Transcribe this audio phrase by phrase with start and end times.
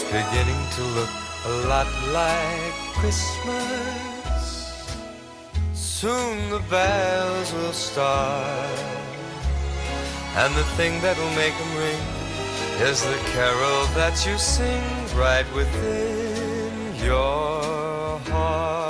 [0.00, 1.10] It's beginning to look
[1.44, 4.96] a lot like Christmas.
[5.74, 8.78] Soon the bells will start.
[10.36, 12.00] And the thing that'll make them ring
[12.88, 14.82] is the carol that you sing
[15.18, 18.89] right within your heart.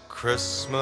[0.21, 0.77] Christmas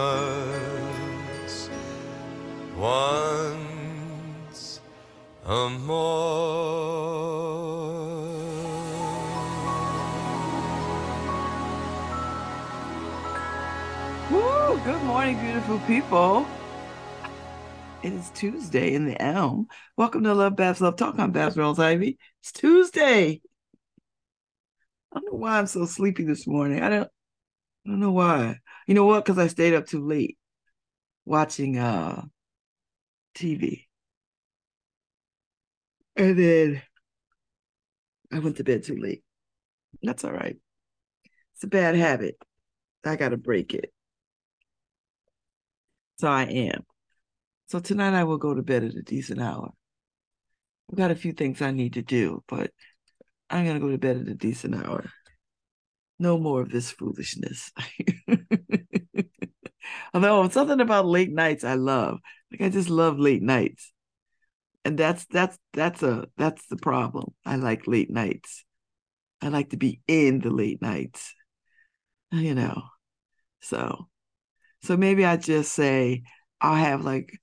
[2.75, 4.81] once
[5.45, 6.09] a more.
[14.29, 14.77] Woo!
[14.83, 16.45] Good morning, beautiful people.
[18.03, 19.67] It is Tuesday in the Elm.
[19.95, 21.17] Welcome to Love Babz Love Talk.
[21.17, 22.17] I'm Babz Reynolds Ivy.
[22.41, 23.39] It's Tuesday.
[25.13, 26.83] I don't know why I'm so sleepy this morning.
[26.83, 27.09] I don't
[27.85, 28.57] I don't know why.
[28.89, 29.23] You know what?
[29.23, 30.39] Because I stayed up too late
[31.23, 32.23] watching uh
[33.35, 33.87] TV.
[36.15, 36.81] And then
[38.33, 39.23] I went to bed too late.
[40.01, 40.57] That's all right.
[41.53, 42.35] It's a bad habit.
[43.05, 43.93] I got to break it.
[46.17, 46.83] So I am.
[47.67, 49.69] So tonight I will go to bed at a decent hour.
[50.91, 52.71] I've got a few things I need to do, but
[53.51, 55.11] I'm going to go to bed at a decent hour.
[56.19, 57.71] No more of this foolishness.
[60.13, 62.19] Although um, something about late nights I love.
[62.51, 63.91] Like I just love late nights.
[64.85, 67.33] And that's that's that's a that's the problem.
[67.45, 68.65] I like late nights.
[69.41, 71.33] I like to be in the late nights.
[72.31, 72.83] You know.
[73.61, 74.09] So
[74.83, 76.23] so maybe I just say
[76.61, 77.33] I'll have like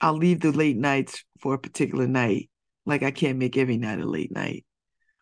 [0.00, 2.50] I'll leave the late nights for a particular night.
[2.86, 4.66] Like I can't make every night a late night.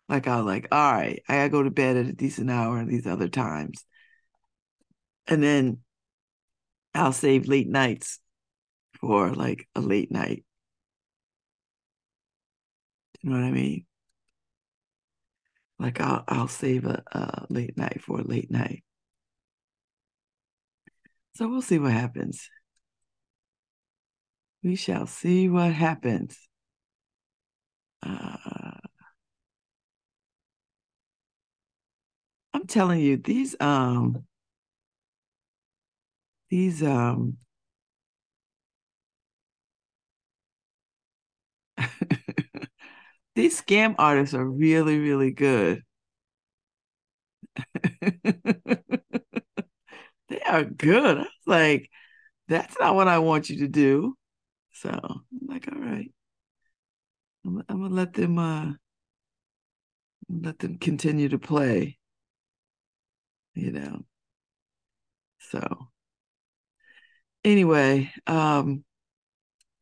[0.09, 3.07] Like I'll like, all right, I gotta go to bed at a decent hour these
[3.07, 3.85] other times.
[5.29, 5.83] And then
[6.95, 8.19] I'll save late nights
[9.01, 10.45] for like a late night.
[13.23, 13.87] You know what I mean?
[15.79, 18.83] Like I'll I'll save a, a late night for a late night.
[21.35, 22.49] So we'll see what happens.
[24.63, 26.47] We shall see what happens.
[28.03, 28.56] Uh,
[32.57, 34.25] I'm telling you, these um
[36.51, 37.37] these um
[43.35, 45.83] these scam artists are really, really good.
[50.29, 51.19] they are good.
[51.19, 51.91] I was like,
[52.49, 54.17] that's not what I want you to do.
[54.75, 56.11] So I'm like, all right.
[57.47, 58.73] I'm, I'm gonna let them uh
[60.29, 61.99] let them continue to play.
[63.57, 64.05] You know.
[65.39, 65.89] So
[67.45, 68.85] anyway, um,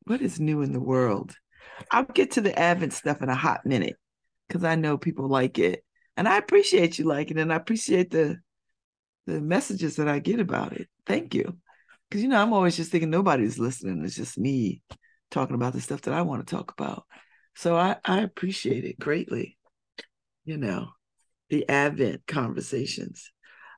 [0.05, 1.35] what is new in the world?
[1.91, 3.97] I'll get to the Advent stuff in a hot minute
[4.47, 5.85] because I know people like it.
[6.17, 7.43] And I appreciate you liking it.
[7.43, 8.39] And I appreciate the
[9.27, 10.89] the messages that I get about it.
[11.07, 11.57] Thank you.
[12.09, 14.05] Because you know, I'm always just thinking nobody's listening.
[14.05, 14.83] It's just me
[15.31, 17.05] talking about the stuff that I want to talk about.
[17.57, 19.57] So I, I appreciate it greatly.
[20.45, 20.91] You know,
[21.49, 23.31] the Advent conversations.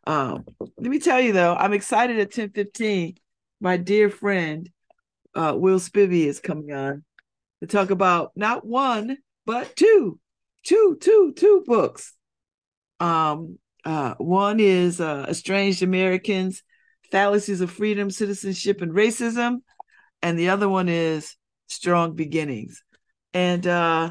[0.07, 3.17] Um, let me tell you though, I'm excited at 1015.
[3.61, 4.71] My dear friend
[5.35, 7.05] uh, Will Spivey is coming on
[7.61, 10.19] to talk about not one, but two,
[10.65, 12.15] two, two, two books.
[13.01, 16.63] Um, uh, one is uh, Estranged Americans,
[17.11, 19.59] Fallacies of Freedom, Citizenship, and Racism.
[20.23, 21.37] And the other one is
[21.69, 22.83] Strong Beginnings.
[23.33, 24.11] And uh,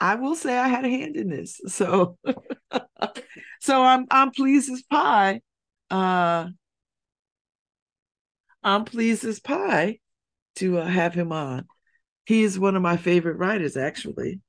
[0.00, 1.60] I will say I had a hand in this.
[1.68, 2.18] So
[3.64, 5.40] so I'm I'm pleased as pie.
[5.90, 6.48] Uh,
[8.62, 10.00] I'm pleased as pie
[10.56, 11.66] to uh, have him on.
[12.26, 14.40] He is one of my favorite writers, actually.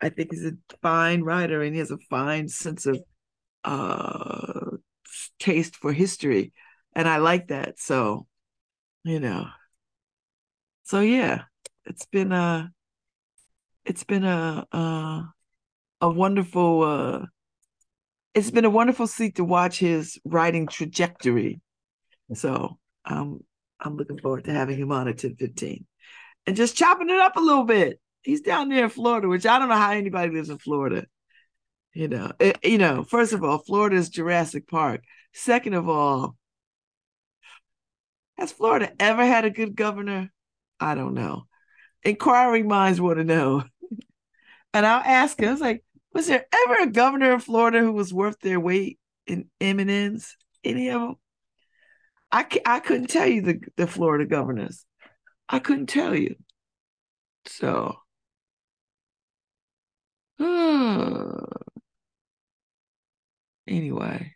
[0.00, 3.02] I think he's a fine writer and he has a fine sense of
[3.64, 4.76] uh,
[5.38, 6.52] taste for history.
[6.94, 7.78] And I like that.
[7.78, 8.26] So,
[9.04, 9.46] you know,
[10.84, 11.42] so yeah,
[11.84, 12.72] it's been a
[13.84, 15.24] it's been a a,
[16.00, 17.26] a wonderful uh
[18.34, 21.60] it's been a wonderful seat to watch his writing trajectory.
[22.34, 23.40] So um
[23.80, 25.86] I'm looking forward to having him on at 1015
[26.46, 28.00] and just chopping it up a little bit.
[28.22, 31.06] He's down there in Florida, which I don't know how anybody lives in Florida.
[31.94, 35.02] You know, it, you know, first of all, Florida is Jurassic Park.
[35.32, 36.36] Second of all,
[38.38, 40.30] has Florida ever had a good governor?
[40.78, 41.46] I don't know.
[42.02, 43.64] Inquiring minds want to know.
[44.72, 47.92] And I'll ask him, I was like, was there ever a governor of Florida who
[47.92, 50.34] was worth their weight in M&Ms?
[50.64, 51.14] Any of them?
[52.32, 54.84] I, I couldn't tell you the, the Florida governors.
[55.48, 56.36] I couldn't tell you.
[57.46, 57.96] So,
[63.66, 64.34] anyway.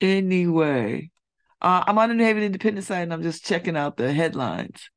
[0.00, 1.10] Anyway,
[1.60, 4.88] uh, I'm on the New Haven Independent site and I'm just checking out the headlines.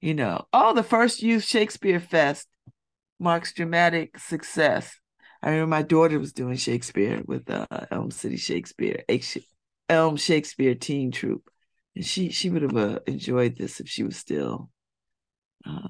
[0.00, 2.48] You know, oh, the first youth Shakespeare Fest
[3.18, 5.00] marks dramatic success.
[5.42, 9.02] I remember my daughter was doing Shakespeare with uh, Elm City Shakespeare,
[9.88, 11.48] Elm Shakespeare Teen Troupe,
[11.94, 14.70] and she she would have uh, enjoyed this if she was still
[15.64, 15.88] uh,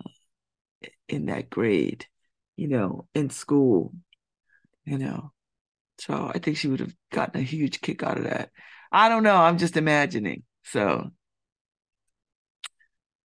[1.09, 2.07] in that grade,
[2.57, 3.93] you know, in school,
[4.85, 5.33] you know.
[5.99, 8.51] So I think she would have gotten a huge kick out of that.
[8.93, 9.37] I don't know.
[9.37, 10.43] I'm just imagining.
[10.65, 11.11] So,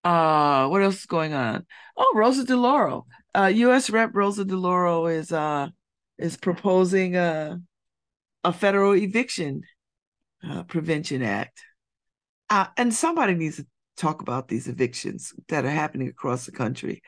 [0.04, 1.66] uh, what else is going on?
[1.98, 3.06] Oh, Rosa DeLauro,
[3.36, 3.90] uh, U.S.
[3.90, 4.12] Rep.
[4.14, 5.70] Rosa DeLauro is uh
[6.18, 7.60] is proposing a
[8.44, 9.62] a federal eviction
[10.48, 11.62] uh, prevention act,
[12.50, 13.66] uh, and somebody needs to
[13.98, 17.02] talk about these evictions that are happening across the country.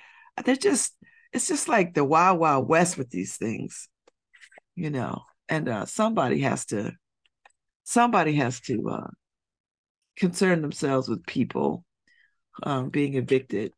[0.44, 0.96] They're just
[1.32, 3.90] it's just like the wild wild west with these things,
[4.76, 6.94] you know and uh, somebody has to
[7.84, 9.08] somebody has to uh,
[10.16, 11.84] concern themselves with people
[12.62, 13.74] um, being evicted.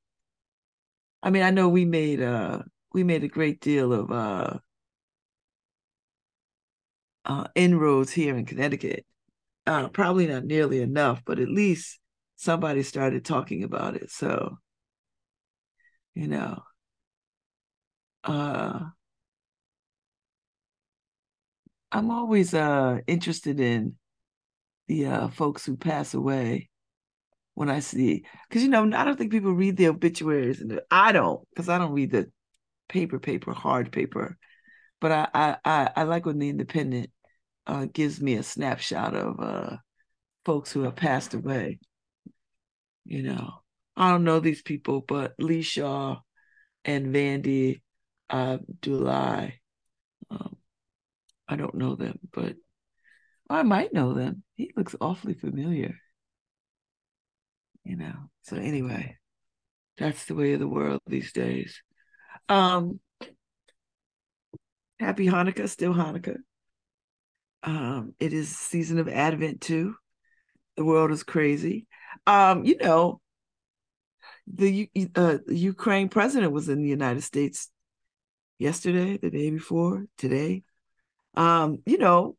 [1.24, 2.60] I mean, I know we made uh,
[2.94, 4.58] we made a great deal of uh,
[7.26, 9.06] uh, inroads here in Connecticut.
[9.68, 12.00] Uh, probably not nearly enough, but at least
[12.36, 14.12] somebody started talking about it.
[14.12, 14.60] So,
[16.14, 16.62] you know,
[18.24, 18.80] uh,
[21.92, 23.96] I'm always uh interested in
[24.88, 26.70] the uh folks who pass away
[27.56, 31.12] when I see because you know I don't think people read the obituaries and I
[31.12, 32.30] don't because I don't read the
[32.90, 34.38] paper paper hard paper,
[35.02, 37.10] but I I I, I like when the Independent
[37.68, 39.78] uh, gives me a snapshot of uh
[40.46, 41.80] folks who have passed away.
[43.06, 43.54] You know,
[43.96, 46.20] I don't know these people, but Lee Shaw
[46.84, 47.82] and Vandy
[48.30, 48.58] uh,
[50.30, 50.58] um,
[51.48, 52.56] I don't know them, but
[53.50, 54.44] I might know them.
[54.56, 56.00] He looks awfully familiar.
[57.86, 58.14] You know.
[58.44, 59.18] So anyway,
[59.98, 61.82] that's the way of the world these days.
[62.50, 63.00] Um
[65.00, 66.38] Happy Hanukkah, still Hanukkah.
[67.64, 69.96] Um, it is season of Advent too.
[70.78, 71.88] The world is crazy.
[72.26, 73.20] Um, you know,
[74.48, 77.70] the uh, Ukraine president was in the United States
[78.58, 80.64] yesterday, the day before, today
[81.36, 82.38] um, you know,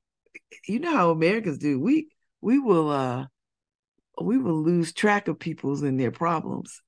[0.66, 1.78] you know how Americans do.
[1.80, 2.08] We
[2.40, 3.26] we will uh
[4.20, 6.80] we will lose track of people's and their problems.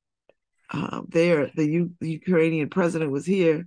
[0.71, 3.67] Um, there, the, U- Ukrainian president was here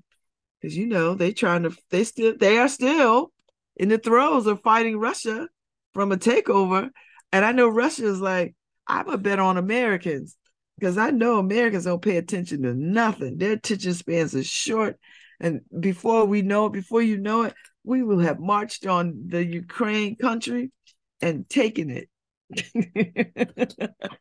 [0.60, 3.32] because you know they trying to they still they are still
[3.76, 5.48] in the throes of fighting Russia
[5.94, 6.90] from a takeover,
[7.32, 8.56] and I know Russia is like
[8.88, 10.38] I'm a bet on Americans
[10.78, 13.38] because I know Americans don't pay attention to nothing.
[13.38, 15.00] Their attention spans are short,
[15.40, 19.44] and before we know it, before you know it, we will have marched on the
[19.44, 20.72] Ukraine country
[21.20, 22.10] and taken it.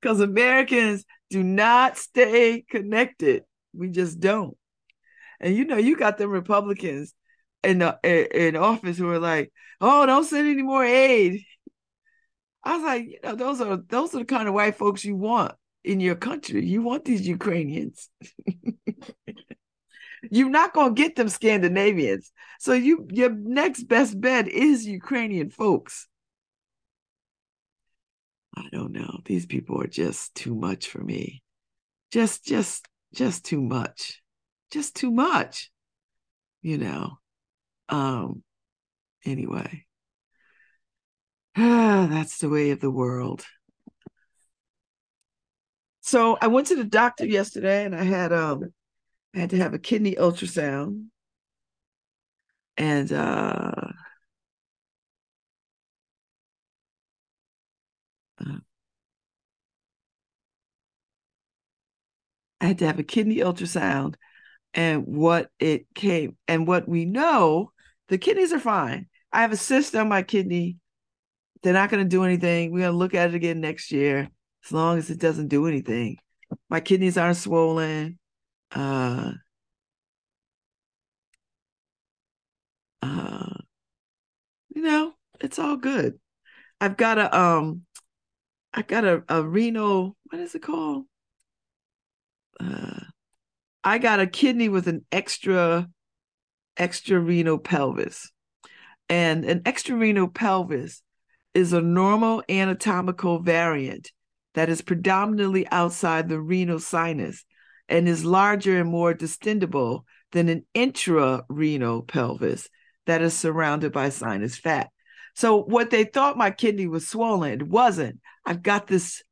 [0.00, 3.44] Because Americans do not stay connected.
[3.72, 4.56] We just don't.
[5.40, 7.14] And you know, you got them Republicans
[7.62, 11.42] in the in office who are like, "Oh, don't send any more aid."
[12.62, 15.16] I was like, you know, those are those are the kind of white folks you
[15.16, 16.64] want in your country.
[16.64, 18.08] You want these Ukrainians.
[20.30, 22.32] You're not gonna get them Scandinavians.
[22.58, 26.08] So you your next best bet is Ukrainian folks.
[28.56, 29.20] I don't know.
[29.24, 31.42] These people are just too much for me.
[32.10, 34.22] Just just just too much.
[34.70, 35.70] Just too much.
[36.62, 37.18] You know.
[37.88, 38.42] Um
[39.24, 39.84] anyway.
[41.56, 43.44] Ah, that's the way of the world.
[46.02, 48.72] So I went to the doctor yesterday and I had um
[49.34, 51.06] I had to have a kidney ultrasound.
[52.76, 53.72] And uh,
[58.38, 58.58] uh,
[62.64, 64.14] I had to have a kidney ultrasound
[64.72, 67.72] and what it came and what we know
[68.08, 69.06] the kidneys are fine.
[69.32, 70.78] I have a cyst on my kidney.
[71.62, 72.72] They're not going to do anything.
[72.72, 74.30] We're going to look at it again next year
[74.64, 76.16] as long as it doesn't do anything.
[76.70, 78.18] My kidneys aren't swollen.
[78.74, 79.32] Uh,
[83.02, 83.54] uh,
[84.74, 86.18] you know, it's all good.
[86.80, 87.82] I've got a um,
[88.72, 90.16] I got a, a renal.
[90.30, 91.04] What is it called?
[92.60, 93.00] Uh,
[93.82, 95.88] I got a kidney with an extra
[96.76, 98.30] extra renal pelvis.
[99.08, 101.02] And an extra renal pelvis
[101.52, 104.10] is a normal anatomical variant
[104.54, 107.44] that is predominantly outside the renal sinus
[107.88, 112.68] and is larger and more distendable than an intra-renal pelvis
[113.06, 114.88] that is surrounded by sinus fat.
[115.34, 118.20] So what they thought my kidney was swollen, it wasn't.
[118.46, 119.22] I've got this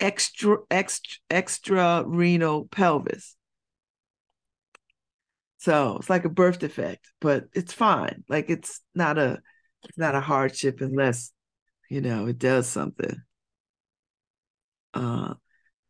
[0.00, 3.36] extra extra extra renal pelvis.
[5.58, 8.24] So it's like a birth defect, but it's fine.
[8.28, 9.40] Like it's not a
[9.84, 11.32] it's not a hardship unless,
[11.90, 13.16] you know, it does something.
[14.94, 15.34] Uh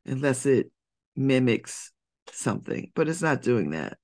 [0.07, 0.71] unless it
[1.17, 1.93] mimics
[2.33, 3.99] something, but it's not doing that.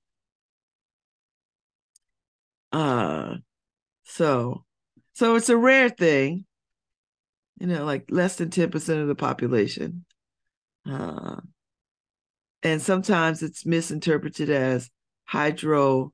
[2.71, 3.35] Uh
[4.05, 4.65] so
[5.13, 6.45] so it's a rare thing,
[7.59, 10.05] you know, like less than 10% of the population.
[10.89, 11.37] Uh
[12.63, 14.89] and sometimes it's misinterpreted as
[15.25, 16.11] hydro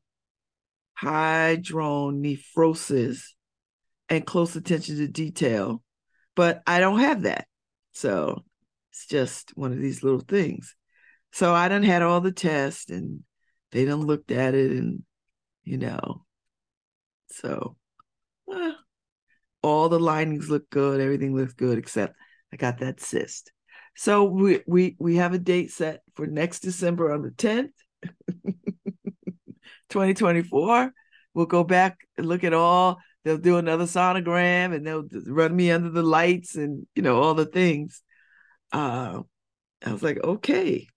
[1.02, 3.24] hydronephrosis
[4.10, 5.82] and close attention to detail.
[6.36, 7.48] But I don't have that.
[7.94, 8.44] So
[8.92, 10.76] it's just one of these little things.
[11.32, 13.22] So I done had all the tests and
[13.72, 15.04] they done looked at it and
[15.64, 16.26] you know.
[17.30, 17.78] So
[18.54, 18.74] uh,
[19.64, 22.16] all the linings look good, everything looks good, except
[22.52, 23.52] I got that cyst.
[23.96, 27.72] So we we we have a date set for next December on the 10th.
[29.90, 30.92] 2024.
[31.34, 33.00] We'll go back and look at all.
[33.24, 37.34] They'll do another sonogram and they'll run me under the lights and you know all
[37.34, 38.02] the things.
[38.72, 39.22] Uh,
[39.86, 40.88] I was like, okay,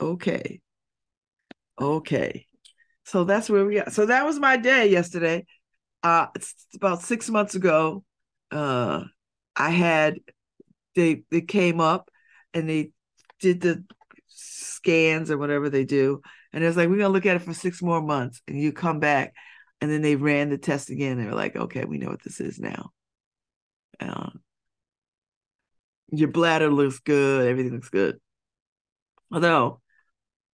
[0.00, 0.60] okay,
[1.80, 2.46] okay.
[3.04, 3.92] So that's where we got.
[3.92, 5.44] So that was my day yesterday.
[6.02, 8.04] Uh, it's about six months ago.
[8.50, 9.04] Uh,
[9.56, 10.16] I had
[10.94, 12.10] they they came up
[12.52, 12.90] and they
[13.40, 13.84] did the
[14.28, 16.20] scans or whatever they do
[16.52, 18.72] and it was like, we're gonna look at it for six more months, and you
[18.72, 19.34] come back,
[19.80, 21.18] and then they ran the test again.
[21.18, 22.90] They were like, okay, we know what this is now.
[24.00, 24.40] Um,
[26.10, 28.20] your bladder looks good, everything looks good.
[29.32, 29.80] Although,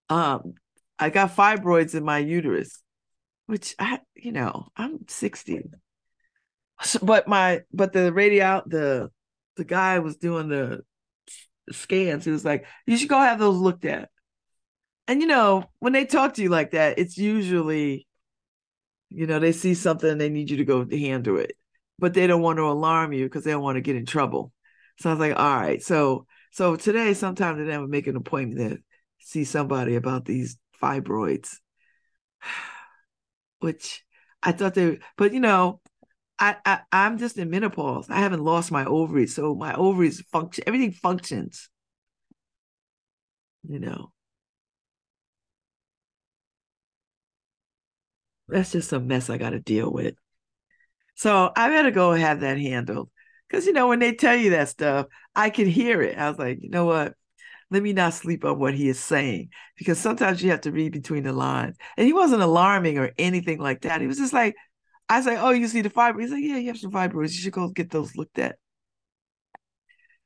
[0.08, 0.54] um,
[0.98, 2.80] I got fibroids in my uterus,
[3.48, 5.62] which I, you know, I'm 60.
[6.82, 9.10] So, but my, but the radio, the,
[9.56, 10.82] the guy was doing the
[11.72, 12.24] scans.
[12.24, 14.10] He was like, you should go have those looked at
[15.08, 18.06] and you know, when they talk to you like that, it's usually,
[19.08, 21.56] you know, they see something and they need you to go handle it,
[21.98, 24.52] but they don't want to alarm you because they don't want to get in trouble.
[24.98, 25.82] So I was like, all right.
[25.82, 28.82] So so today, sometime today, I would make an appointment to
[29.18, 31.56] see somebody about these fibroids,
[33.60, 34.04] which
[34.42, 35.80] I thought they, but you know,
[36.38, 38.10] I, I I'm just in menopause.
[38.10, 40.64] I haven't lost my ovaries, so my ovaries function.
[40.66, 41.70] Everything functions.
[43.62, 44.12] You know,
[48.48, 50.14] that's just a mess I got to deal with.
[51.14, 53.10] So I better go have that handled.
[53.48, 56.18] Because, you know, when they tell you that stuff, I can hear it.
[56.18, 57.14] I was like, you know what?
[57.70, 59.50] Let me not sleep on what he is saying.
[59.76, 61.76] Because sometimes you have to read between the lines.
[61.96, 64.00] And he wasn't alarming or anything like that.
[64.00, 64.54] He was just like,
[65.08, 66.22] I was like, oh, you see the fibroids?
[66.22, 67.32] He's like, yeah, you have some fibroids.
[67.32, 68.56] You should go get those looked at.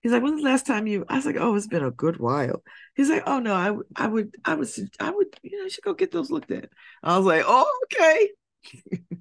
[0.03, 1.05] He's like, when's the last time you?
[1.09, 2.63] I was like, oh, it's been a good while.
[2.97, 4.69] He's like, oh no, I I would, I would,
[4.99, 6.71] I would, you know, I should go get those looked at.
[7.05, 8.31] I was like, oh, okay.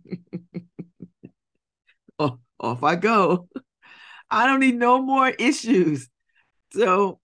[2.19, 3.47] oh, off I go.
[4.31, 6.09] I don't need no more issues.
[6.73, 7.20] So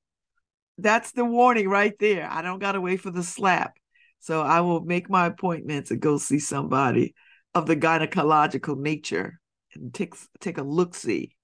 [0.78, 2.30] that's the warning right there.
[2.30, 3.78] I don't gotta wait for the slap.
[4.20, 7.16] So I will make my appointment to go see somebody
[7.54, 9.40] of the gynecological nature
[9.74, 11.36] and take take a look see.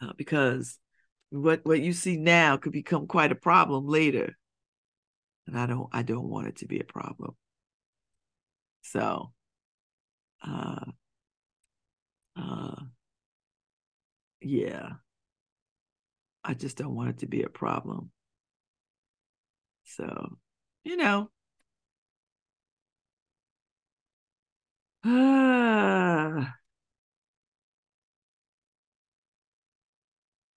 [0.00, 0.78] uh, because
[1.30, 4.36] what what you see now could become quite a problem later
[5.46, 7.34] and i don't i don't want it to be a problem
[8.82, 9.32] so
[10.42, 10.92] uh
[12.36, 12.86] uh
[14.40, 14.96] yeah
[16.46, 18.10] i just don't want it to be a problem
[19.84, 20.36] so
[20.84, 21.30] you know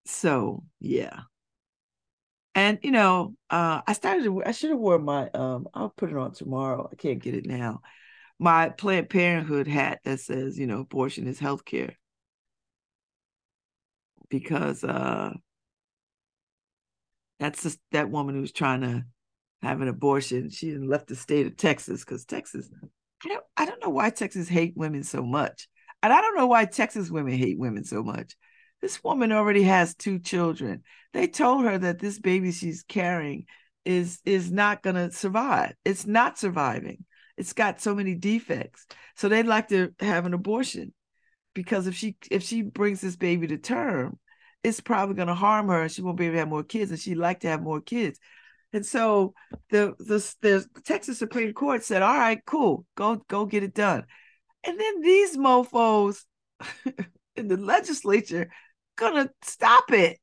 [0.06, 1.22] so yeah.
[2.56, 4.28] And you know, uh, I started.
[4.46, 5.30] I should have worn my.
[5.30, 6.90] Um, I'll put it on tomorrow.
[6.92, 7.82] I can't get it now.
[8.40, 11.94] My Planned Parenthood hat that says, you know, abortion is healthcare.
[14.30, 15.34] Because uh,
[17.40, 19.06] that's just that woman who's trying to
[19.62, 20.50] have an abortion.
[20.50, 22.70] She left the state of Texas because Texas.
[23.24, 23.44] I don't.
[23.58, 25.68] I don't know why Texas hate women so much,
[26.02, 28.36] and I don't know why Texas women hate women so much.
[28.82, 30.84] This woman already has two children.
[31.14, 33.46] They told her that this baby she's carrying
[33.86, 35.74] is is not going to survive.
[35.84, 37.06] It's not surviving.
[37.38, 38.86] It's got so many defects.
[39.16, 40.94] So they'd like to have an abortion
[41.54, 44.20] because if she if she brings this baby to term,
[44.64, 46.92] it's probably going to harm her and she won't be able to have more kids
[46.92, 48.20] and she'd like to have more kids.
[48.74, 49.34] And so
[49.72, 52.86] the the the Texas Supreme Court said, "All right, cool.
[52.96, 54.04] Go go get it done."
[54.64, 56.24] And then these mofos
[57.36, 58.52] in the legislature
[58.96, 60.20] gonna stop it.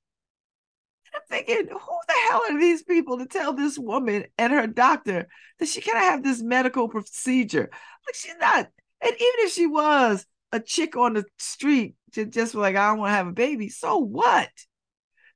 [1.06, 4.66] and I'm thinking, who the hell are these people to tell this woman and her
[4.66, 5.28] doctor
[5.58, 7.68] that she can't have this medical procedure?
[8.06, 8.68] Like she's not,
[9.00, 13.10] and even if she was a chick on the street, just like I don't want
[13.10, 14.50] to have a baby, so what?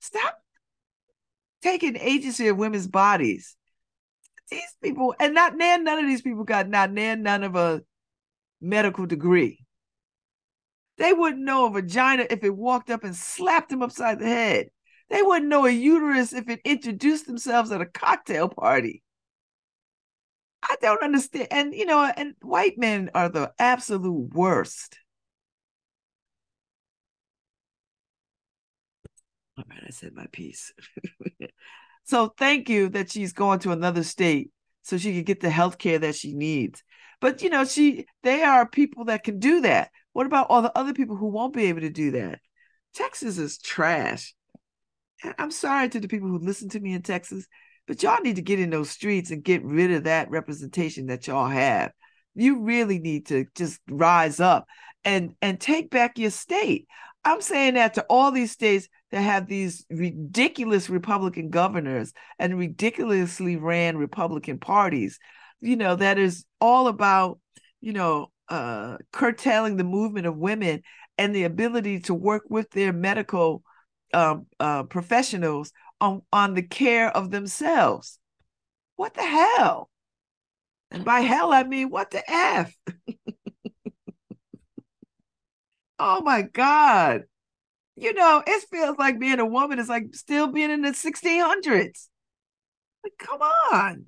[0.00, 0.38] Stop
[1.62, 3.56] taking agency of women's bodies.
[4.50, 7.82] These people, and not none of these people got not none of a
[8.60, 9.64] medical degree.
[10.98, 14.68] They wouldn't know a vagina if it walked up and slapped them upside the head.
[15.08, 19.02] They wouldn't know a uterus if it introduced themselves at a cocktail party.
[20.62, 21.48] I don't understand.
[21.50, 24.99] And you know, and white men are the absolute worst.
[29.60, 30.72] All right, I said my piece.
[32.04, 34.50] so thank you that she's going to another state
[34.82, 36.82] so she can get the health care that she needs.
[37.20, 39.90] But you know, she they are people that can do that.
[40.12, 42.40] What about all the other people who won't be able to do that?
[42.94, 44.34] Texas is trash.
[45.38, 47.46] I'm sorry to the people who listen to me in Texas,
[47.86, 51.26] but y'all need to get in those streets and get rid of that representation that
[51.26, 51.92] y'all have.
[52.34, 54.66] You really need to just rise up
[55.04, 56.86] and and take back your state.
[57.24, 63.56] I'm saying that to all these states that have these ridiculous Republican governors and ridiculously
[63.56, 65.18] ran Republican parties,
[65.60, 67.38] you know, that is all about,
[67.80, 70.82] you know, uh, curtailing the movement of women
[71.18, 73.62] and the ability to work with their medical
[74.14, 78.18] um, uh, professionals on, on the care of themselves.
[78.96, 79.90] What the hell?
[80.90, 82.74] And by hell, I mean, what the F?
[86.00, 87.22] oh my God.
[87.94, 92.08] You know, it feels like being a woman is like still being in the 1600s.
[93.04, 94.06] Like, come on.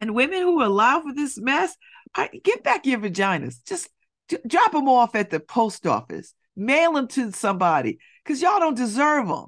[0.00, 1.76] And women who allow for this mess,
[2.14, 3.56] I, get back your vaginas.
[3.66, 3.90] Just
[4.28, 6.34] d- drop them off at the post office.
[6.56, 9.46] Mail them to somebody because y'all don't deserve them.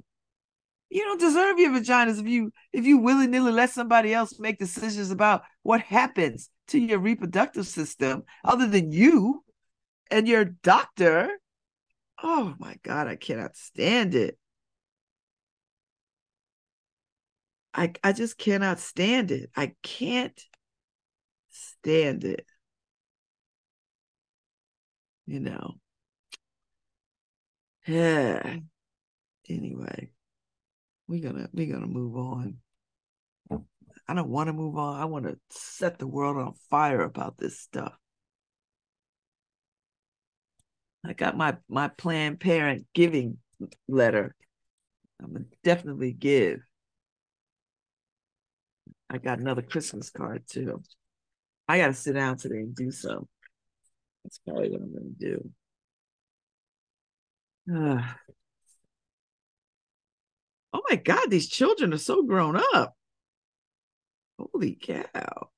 [0.90, 4.58] You don't deserve your vaginas if you if you willy nilly let somebody else make
[4.58, 9.44] decisions about what happens to your reproductive system, other than you
[10.10, 11.30] and your doctor.
[12.22, 14.38] Oh my God, I cannot stand it.
[17.74, 19.50] I I just cannot stand it.
[19.56, 20.40] I can't
[21.50, 22.46] stand it.
[25.26, 25.74] You know.
[27.86, 28.56] Yeah.
[29.46, 30.10] Anyway,
[31.06, 32.56] we're gonna we're gonna move on.
[34.06, 35.00] I don't want to move on.
[35.00, 37.94] I want to set the world on fire about this stuff.
[41.06, 43.38] I got my my Planned Parent giving
[43.88, 44.34] letter.
[45.22, 46.60] I'm gonna definitely give.
[49.10, 50.82] I got another Christmas card too.
[51.68, 53.28] I got to sit down today and do some.
[54.24, 55.50] That's probably what I'm to do.
[57.72, 58.02] Uh,
[60.72, 62.96] oh my God, these children are so grown up.
[64.38, 65.50] Holy cow.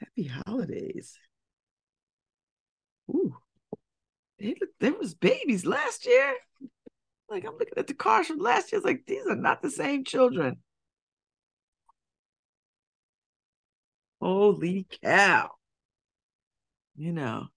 [0.00, 1.18] Happy holidays.
[3.10, 3.36] Ooh.
[4.38, 6.34] They there was babies last year.
[7.28, 8.78] Like I'm looking at the cars from last year.
[8.78, 10.58] It's like these are not the same children.
[14.20, 15.50] Holy cow.
[16.96, 17.48] You know.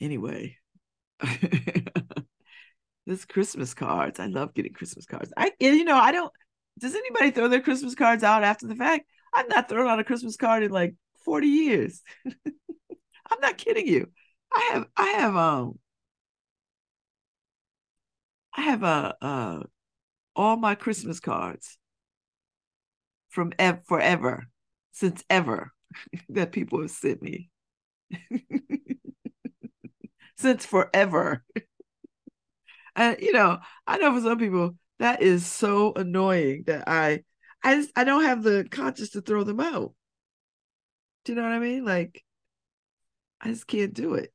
[0.00, 0.56] Anyway.
[3.10, 4.20] this Christmas cards.
[4.20, 5.32] I love getting Christmas cards.
[5.36, 6.32] I you know, I don't
[6.78, 9.04] does anybody throw their Christmas cards out after the fact?
[9.34, 10.94] I've not thrown out a Christmas card in like
[11.24, 12.02] 40 years.
[12.26, 14.10] I'm not kidding you.
[14.52, 15.78] I have I have um
[18.54, 19.62] I have a uh, uh,
[20.36, 21.78] all my Christmas cards
[23.28, 24.46] from ev- forever,
[24.92, 25.72] since ever,
[26.28, 27.50] that people have sent me.
[30.36, 31.44] since forever.
[32.96, 37.24] And you know, I know for some people that is so annoying that I
[37.62, 39.94] I just I don't have the conscience to throw them out.
[41.24, 41.84] Do you know what I mean?
[41.84, 42.24] Like
[43.40, 44.32] I just can't do it.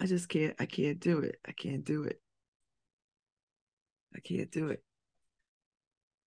[0.00, 1.36] I just can't I can't do it.
[1.46, 2.20] I can't do it.
[4.14, 4.82] I can't do it.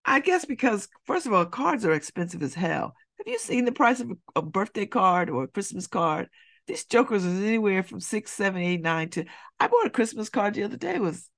[0.04, 2.94] I guess because first of all, cards are expensive as hell.
[3.18, 6.28] Have you seen the price of a, birthday card or a Christmas card?
[6.66, 9.24] These jokers is anywhere from six, seven, eight, nine to.
[9.60, 10.96] I bought a Christmas card the other day.
[10.96, 11.30] It was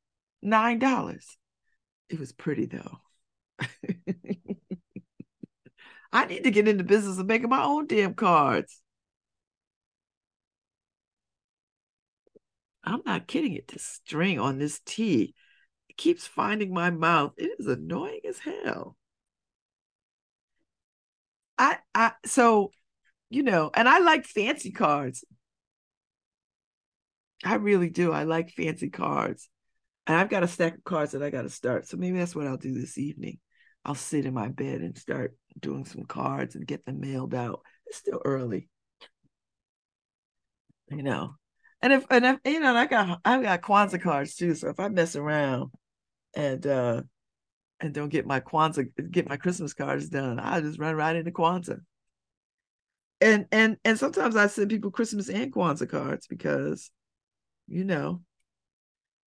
[0.43, 1.37] nine dollars.
[2.09, 2.99] It was pretty though.
[6.13, 8.81] I need to get into business of making my own damn cards.
[12.85, 13.69] I'm not kidding it.
[13.69, 15.35] This string on this T
[15.97, 17.35] keeps finding my mouth.
[17.37, 18.97] It is annoying as hell.
[21.59, 22.71] I I so
[23.31, 25.25] you know, and I like fancy cards.
[27.45, 28.13] I really do.
[28.13, 29.49] I like fancy cards.
[30.07, 31.87] And I've got a stack of cards that I got to start.
[31.87, 33.39] So maybe that's what I'll do this evening.
[33.85, 37.61] I'll sit in my bed and start doing some cards and get them mailed out.
[37.87, 38.69] It's still early.
[40.91, 41.35] You know.
[41.81, 44.55] And if and if you know, I got I've got Kwanzaa cards too.
[44.55, 45.71] So if I mess around
[46.35, 47.03] and uh
[47.81, 51.31] and don't get my Kwanzaa get my Christmas cards done, I'll just run right into
[51.31, 51.81] Kwanzaa.
[53.21, 56.91] And and and sometimes I send people Christmas and Kwanzaa cards because,
[57.67, 58.23] you know,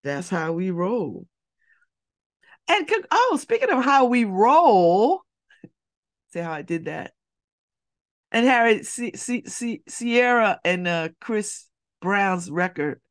[0.04, 1.28] that's how we roll.
[2.68, 5.22] And oh, speaking of how we roll,
[6.32, 7.12] see how I did that.
[8.32, 11.66] And Harry, C, C, C, Ciara and uh, Chris
[12.02, 13.02] Brown's record,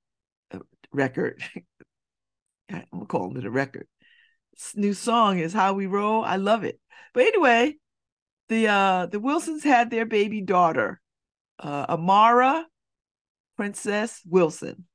[0.51, 0.61] uh,
[0.93, 1.43] record.
[2.71, 3.87] I'm calling it a record.
[4.53, 6.81] This new song is "How We Roll." I love it.
[7.13, 7.77] But anyway,
[8.51, 11.01] the uh the Wilsons had their baby daughter,
[11.61, 12.65] uh, Amora
[13.57, 14.87] Princess Wilson.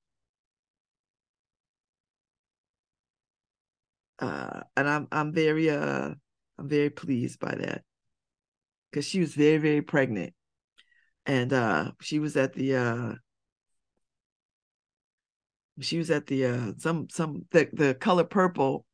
[4.20, 6.12] Uh, and I'm I'm very uh
[6.60, 7.84] I'm very pleased by that
[8.92, 10.34] because she was very very pregnant,
[11.26, 13.14] and uh she was at the uh
[15.80, 18.86] she was at the uh some some the the color purple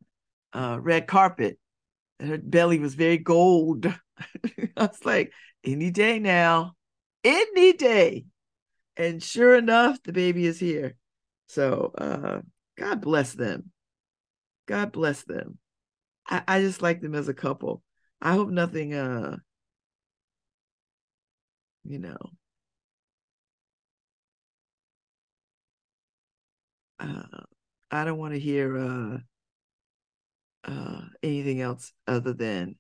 [0.54, 1.58] uh red carpet
[2.22, 3.86] her belly was very gold.
[4.78, 5.32] I was like
[5.64, 6.76] any day now
[7.24, 8.26] any day.
[8.98, 10.96] And sure enough the baby is here.
[11.48, 12.42] So uh
[12.78, 13.72] god bless them.
[14.68, 15.58] God bless them.
[16.28, 17.84] I, I just like them as a couple.
[18.22, 19.38] I hope nothing uh
[21.84, 22.18] you know.
[27.00, 27.24] Uh,
[27.90, 29.18] I don't want to hear uh,
[30.64, 32.76] uh, anything else other than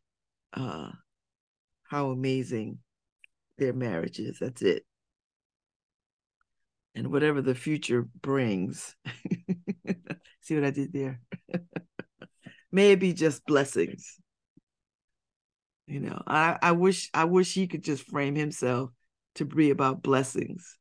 [0.53, 0.91] uh,
[1.83, 2.79] how amazing
[3.57, 4.39] their marriage is.
[4.39, 4.83] That's it.
[6.93, 8.95] And whatever the future brings,
[10.41, 11.21] see what I did there?
[12.71, 14.17] May it be just blessings.
[15.87, 18.91] You know, I, I wish I wish he could just frame himself
[19.35, 20.77] to be about blessings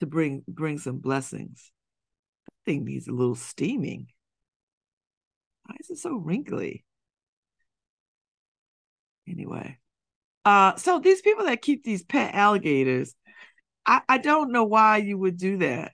[0.00, 1.70] to bring bring some blessings.
[2.46, 4.08] That thing needs a little steaming.
[5.64, 6.84] Why is it so wrinkly?
[9.28, 9.78] Anyway.
[10.44, 13.14] Uh so these people that keep these pet alligators,
[13.86, 15.92] I, I don't know why you would do that.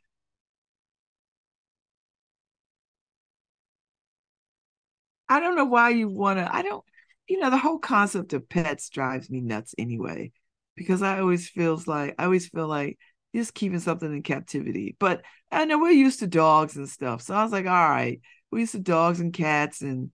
[5.29, 6.55] I don't know why you want to.
[6.55, 6.85] I don't,
[7.29, 10.33] you know, the whole concept of pets drives me nuts anyway,
[10.75, 12.99] because I always feels like I always feel like
[13.35, 14.97] just keeping something in captivity.
[14.99, 17.23] But I know we're used to dogs and stuff.
[17.23, 20.11] So I was like, all right, we're used to dogs and cats and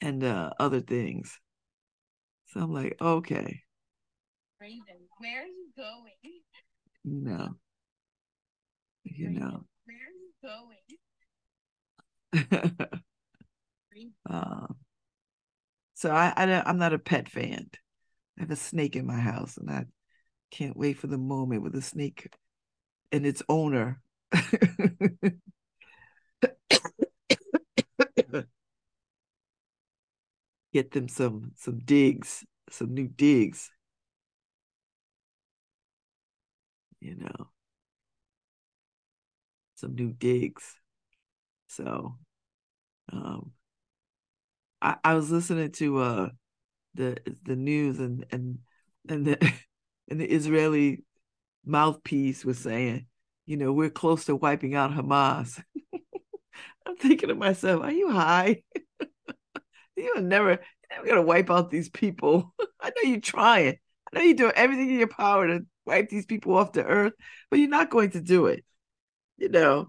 [0.00, 1.38] and uh, other things.
[2.48, 3.62] So I'm like, okay.
[4.60, 6.42] Raven, where are you going?
[7.04, 7.56] You know.
[9.04, 9.66] You Raven, know.
[9.84, 10.98] Where are you going?
[14.28, 14.66] uh,
[15.94, 17.70] so I, I I'm not a pet fan.
[18.38, 19.86] I have a snake in my house, and I
[20.50, 22.32] can't wait for the moment with the snake
[23.12, 24.00] and its owner.
[30.72, 33.70] Get them some some digs, some new digs.
[37.00, 37.50] You know,
[39.74, 40.76] some new digs.
[41.68, 42.18] So,
[43.12, 43.52] um,
[44.82, 46.28] I, I was listening to uh
[46.94, 48.58] the the news and and
[49.08, 49.52] and the
[50.10, 51.04] and the Israeli
[51.64, 53.06] mouthpiece was saying,
[53.46, 55.62] you know, we're close to wiping out Hamas.
[56.86, 58.62] I'm thinking to myself, are you high?
[59.96, 60.58] You're never, you're
[60.96, 62.54] never gonna wipe out these people.
[62.80, 63.76] I know you're trying.
[64.12, 67.12] I know you're doing everything in your power to wipe these people off the earth,
[67.50, 68.64] but you're not going to do it.
[69.36, 69.88] You know,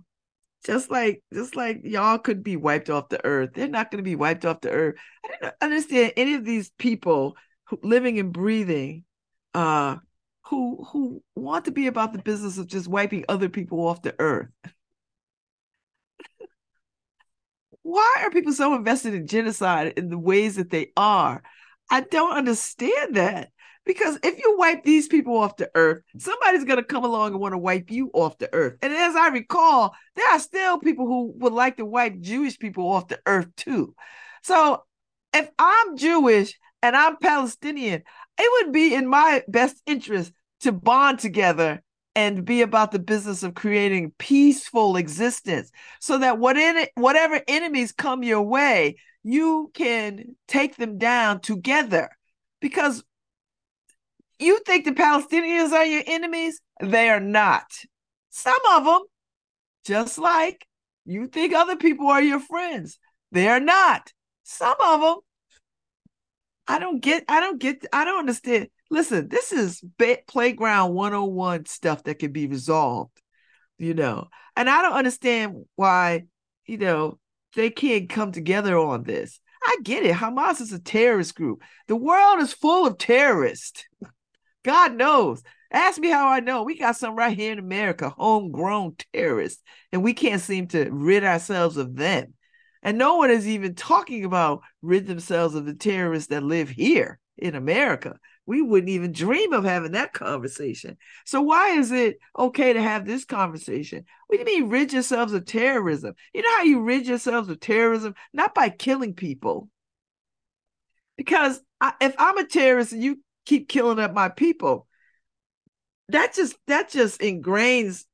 [0.66, 3.52] just like just like y'all could be wiped off the earth.
[3.54, 4.96] They're not to be wiped off the earth.
[5.24, 7.38] I don't understand any of these people
[7.82, 9.06] living and breathing
[9.54, 9.98] uh
[10.52, 14.14] who who want to be about the business of just wiping other people off the
[14.20, 14.50] earth.
[17.84, 21.42] Why are people so invested in genocide in the ways that they are?
[21.90, 23.50] I don't understand that.
[23.84, 27.40] Because if you wipe these people off the earth, somebody's going to come along and
[27.40, 28.78] want to wipe you off the earth.
[28.84, 32.88] And as I recall, there are still people who would like to wipe Jewish people
[32.92, 33.96] off the earth too.
[34.44, 34.84] So
[35.34, 38.04] if I'm Jewish and I'm Palestinian,
[38.38, 41.82] it would be in my best interest to bond together
[42.16, 47.92] and be about the business of creating peaceful existence so that what in whatever enemies
[47.92, 52.10] come your way, you can take them down together.
[52.60, 53.04] Because
[54.40, 56.60] you think the Palestinians are your enemies?
[56.82, 57.72] They are not.
[58.30, 59.02] Some of them,
[59.86, 60.66] just like
[61.06, 63.00] you think other people are your friends.
[63.32, 64.12] They are not.
[64.44, 65.18] Some of them.
[66.68, 68.68] I don't get, I don't get, I don't understand.
[68.92, 69.82] Listen, this is
[70.28, 73.20] playground 101 stuff that can be resolved,
[73.78, 74.28] you know.
[74.56, 76.26] And I don't understand why,
[76.66, 77.18] you know,
[77.56, 79.40] they can't come together on this.
[79.64, 80.14] I get it.
[80.14, 81.64] Hamas is a terrorist group.
[81.88, 83.86] The world is full of terrorists.
[84.64, 85.42] God knows.
[85.72, 86.64] Ask me how I know.
[86.64, 91.24] We got some right here in America, homegrown terrorists, and we can't seem to rid
[91.24, 92.34] ourselves of them.
[92.84, 97.20] And no one is even talking about rid themselves of the terrorists that live here
[97.38, 98.18] in America.
[98.46, 100.98] We wouldn't even dream of having that conversation.
[101.26, 104.06] So why is it okay to have this conversation?
[104.28, 106.16] What do you mean rid yourselves of terrorism?
[106.34, 108.16] You know how you rid yourselves of terrorism?
[108.34, 109.70] Not by killing people.
[111.18, 114.88] Because I, if I'm a terrorist and you keep killing up my people.
[116.10, 118.06] That just that just ingrains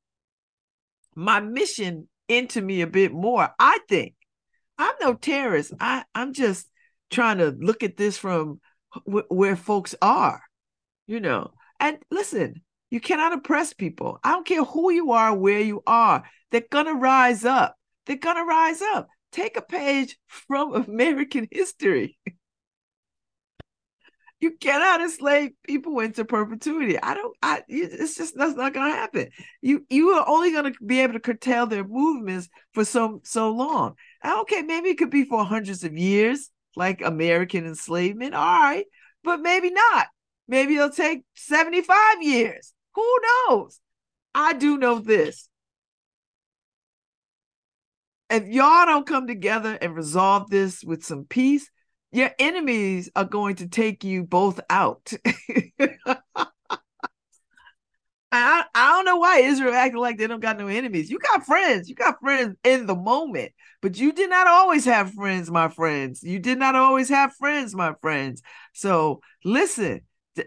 [1.14, 3.48] my mission into me a bit more.
[3.58, 4.14] I think
[4.78, 5.72] I'm no terrorist.
[5.80, 6.68] I I'm just
[7.10, 8.60] trying to look at this from
[9.06, 10.42] w- where folks are,
[11.06, 11.52] you know.
[11.80, 14.18] And listen, you cannot oppress people.
[14.24, 16.24] I don't care who you are, where you are.
[16.50, 17.76] They're gonna rise up.
[18.06, 19.08] They're gonna rise up.
[19.32, 22.18] Take a page from American history.
[24.40, 27.00] You cannot enslave people into perpetuity.
[27.02, 27.36] I don't.
[27.42, 27.62] I.
[27.66, 29.30] It's just that's not going to happen.
[29.60, 33.50] You you are only going to be able to curtail their movements for so so
[33.50, 33.94] long.
[34.24, 38.34] Okay, maybe it could be for hundreds of years, like American enslavement.
[38.34, 38.86] All right,
[39.22, 40.06] but maybe not.
[40.46, 42.72] Maybe it'll take seventy five years.
[42.94, 43.16] Who
[43.48, 43.80] knows?
[44.34, 45.48] I do know this.
[48.30, 51.68] If y'all don't come together and resolve this with some peace,
[52.12, 55.12] your enemies are going to take you both out.
[58.30, 61.10] I, I don't know why Israel acting like they don't got no enemies.
[61.10, 61.88] You got friends.
[61.88, 66.22] You got friends in the moment, but you did not always have friends, my friends.
[66.22, 68.42] You did not always have friends, my friends.
[68.74, 70.02] So listen,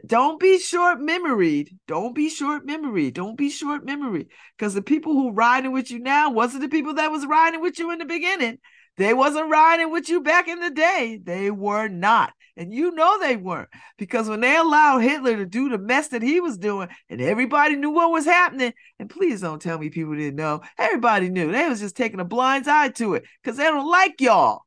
[0.05, 1.77] don't be short memoried.
[1.87, 3.09] Don't be short memory.
[3.09, 4.27] Don't be short memory.
[4.57, 7.79] Because the people who riding with you now wasn't the people that was riding with
[7.79, 8.59] you in the beginning.
[8.97, 11.19] They wasn't riding with you back in the day.
[11.21, 12.33] They were not.
[12.57, 13.69] And you know they weren't.
[13.97, 17.75] Because when they allowed Hitler to do the mess that he was doing and everybody
[17.75, 20.61] knew what was happening, and please don't tell me people didn't know.
[20.77, 21.51] Everybody knew.
[21.51, 24.61] They was just taking a blind eye to it because they don't like y'all.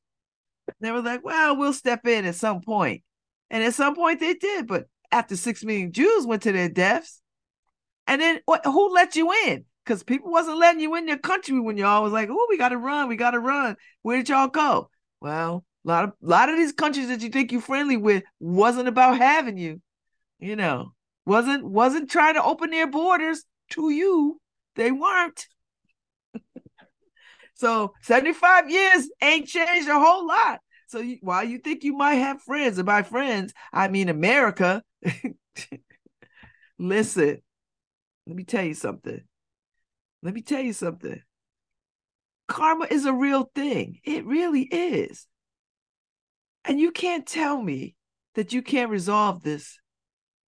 [0.80, 3.02] They were like, well, we'll step in at some point.
[3.50, 4.66] And at some point they did.
[4.66, 7.20] But after six million Jews went to their deaths,
[8.06, 9.66] and then who let you in?
[9.84, 12.70] Because people wasn't letting you in your country when y'all was like, "Oh, we got
[12.70, 14.90] to run, we got to run." Where did y'all go?
[15.20, 18.24] Well, a lot of a lot of these countries that you think you're friendly with
[18.40, 19.80] wasn't about having you,
[20.38, 20.94] you know,
[21.26, 24.40] wasn't wasn't trying to open their borders to you.
[24.76, 25.46] They weren't.
[27.54, 30.60] so 75 years ain't changed a whole lot.
[30.86, 34.82] So you, while you think you might have friends, and by friends I mean America,
[36.78, 37.42] listen,
[38.26, 39.22] let me tell you something
[40.24, 41.20] let me tell you something.
[42.48, 44.00] Karma is a real thing.
[44.04, 45.26] It really is.
[46.64, 47.94] And you can't tell me
[48.34, 49.78] that you can't resolve this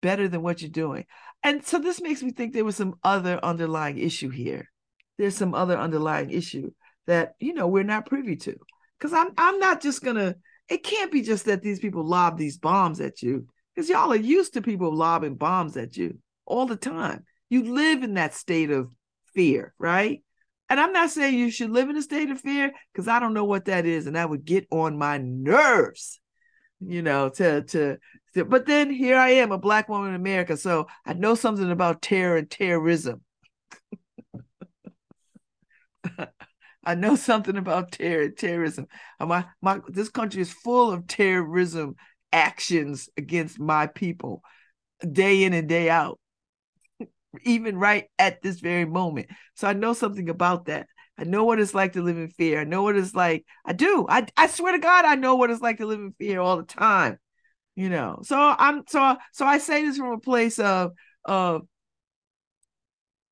[0.01, 1.05] better than what you're doing.
[1.43, 4.71] And so this makes me think there was some other underlying issue here.
[5.19, 6.71] There's some other underlying issue
[7.07, 8.57] that, you know, we're not privy to.
[8.99, 10.37] Because I'm I'm not just gonna,
[10.71, 13.47] it can't be just that these people lob these bombs at you.
[13.75, 17.25] Because y'all are used to people lobbing bombs at you all the time.
[17.51, 18.91] You live in that state of
[19.37, 20.25] fear, right?
[20.70, 23.35] And I'm not saying you should live in a state of fear because I don't
[23.35, 24.09] know what that is.
[24.09, 26.20] And that would get on my nerves.
[26.81, 27.99] you know, to, to
[28.35, 31.70] to but then here I am, a black woman in America, so I know something
[31.70, 33.22] about terror and terrorism.
[36.85, 38.87] I know something about terror, terrorism.
[39.18, 41.96] Uh, my my this country is full of terrorism
[42.33, 44.42] actions against my people,
[45.12, 46.20] day in and day out,
[47.44, 49.29] even right at this very moment.
[49.55, 50.87] So I know something about that.
[51.18, 52.61] I know what it's like to live in fear.
[52.61, 53.46] I know what it's like.
[53.64, 54.07] I do.
[54.09, 56.59] I I swear to God, I know what it's like to live in fear all
[56.59, 57.18] the time.
[57.75, 58.20] You know.
[58.22, 60.92] So I'm so so I say this from a place of
[61.25, 61.62] of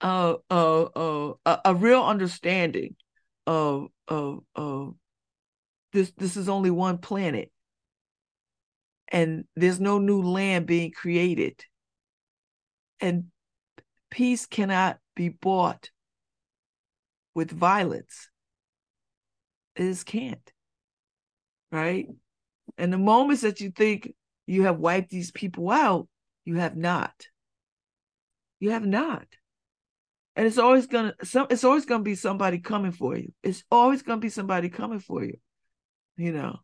[0.01, 2.97] uh, uh, a, a real understanding
[3.47, 4.95] of of of
[5.93, 7.51] this this is only one planet
[9.09, 11.63] and there's no new land being created
[13.01, 13.25] and
[14.15, 15.91] peace cannot be bought
[17.35, 18.31] with violence.
[19.77, 20.53] It just can't
[21.73, 22.07] right?
[22.79, 24.15] And the moments that you think
[24.47, 26.07] you have wiped these people out
[26.45, 27.15] you have not.
[28.61, 29.27] You have not.
[30.37, 33.33] And it's always gonna some it's always gonna be somebody coming for you.
[33.43, 35.39] It's always gonna be somebody coming for you
[36.17, 36.59] you know?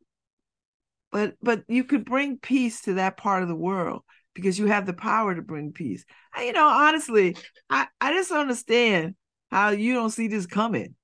[1.10, 4.02] But but you could bring peace to that part of the world
[4.35, 6.05] because you have the power to bring peace
[6.38, 7.37] you know honestly
[7.69, 9.14] i i just understand
[9.51, 10.95] how you don't see this coming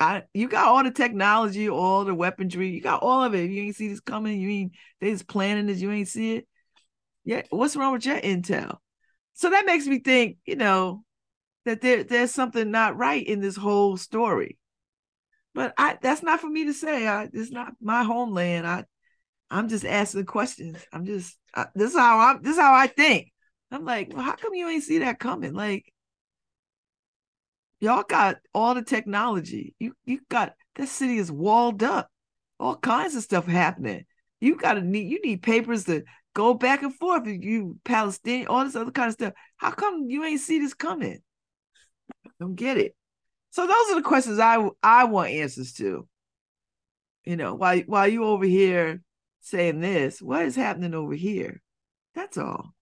[0.00, 3.50] I, you got all the technology, all the weaponry, you got all of it.
[3.50, 4.40] You ain't see this coming.
[4.40, 5.80] You ain't they just planning this.
[5.82, 6.48] You ain't see it.
[7.24, 8.78] Yeah, what's wrong with your intel?
[9.34, 11.04] So that makes me think, you know,
[11.66, 14.58] that there there's something not right in this whole story.
[15.54, 17.06] But I that's not for me to say.
[17.06, 18.66] I it's not my homeland.
[18.66, 18.84] I
[19.50, 20.78] I'm just asking questions.
[20.92, 23.32] I'm just I, this is how I'm this is how I think.
[23.72, 25.54] I'm like, well, how come you ain't see that coming?
[25.54, 25.92] Like
[27.80, 29.74] y'all got all the technology.
[29.78, 32.08] You you got this city is walled up.
[32.58, 34.04] All kinds of stuff happening.
[34.40, 37.26] You gotta need you need papers to go back and forth.
[37.26, 39.32] You Palestinian, all this other kind of stuff.
[39.56, 41.20] How come you ain't see this coming?
[42.26, 42.94] I don't get it.
[43.50, 46.06] So those are the questions I I want answers to.
[47.24, 49.02] You know, while while you over here
[49.40, 51.60] saying this, what is happening over here?
[52.14, 52.74] That's all.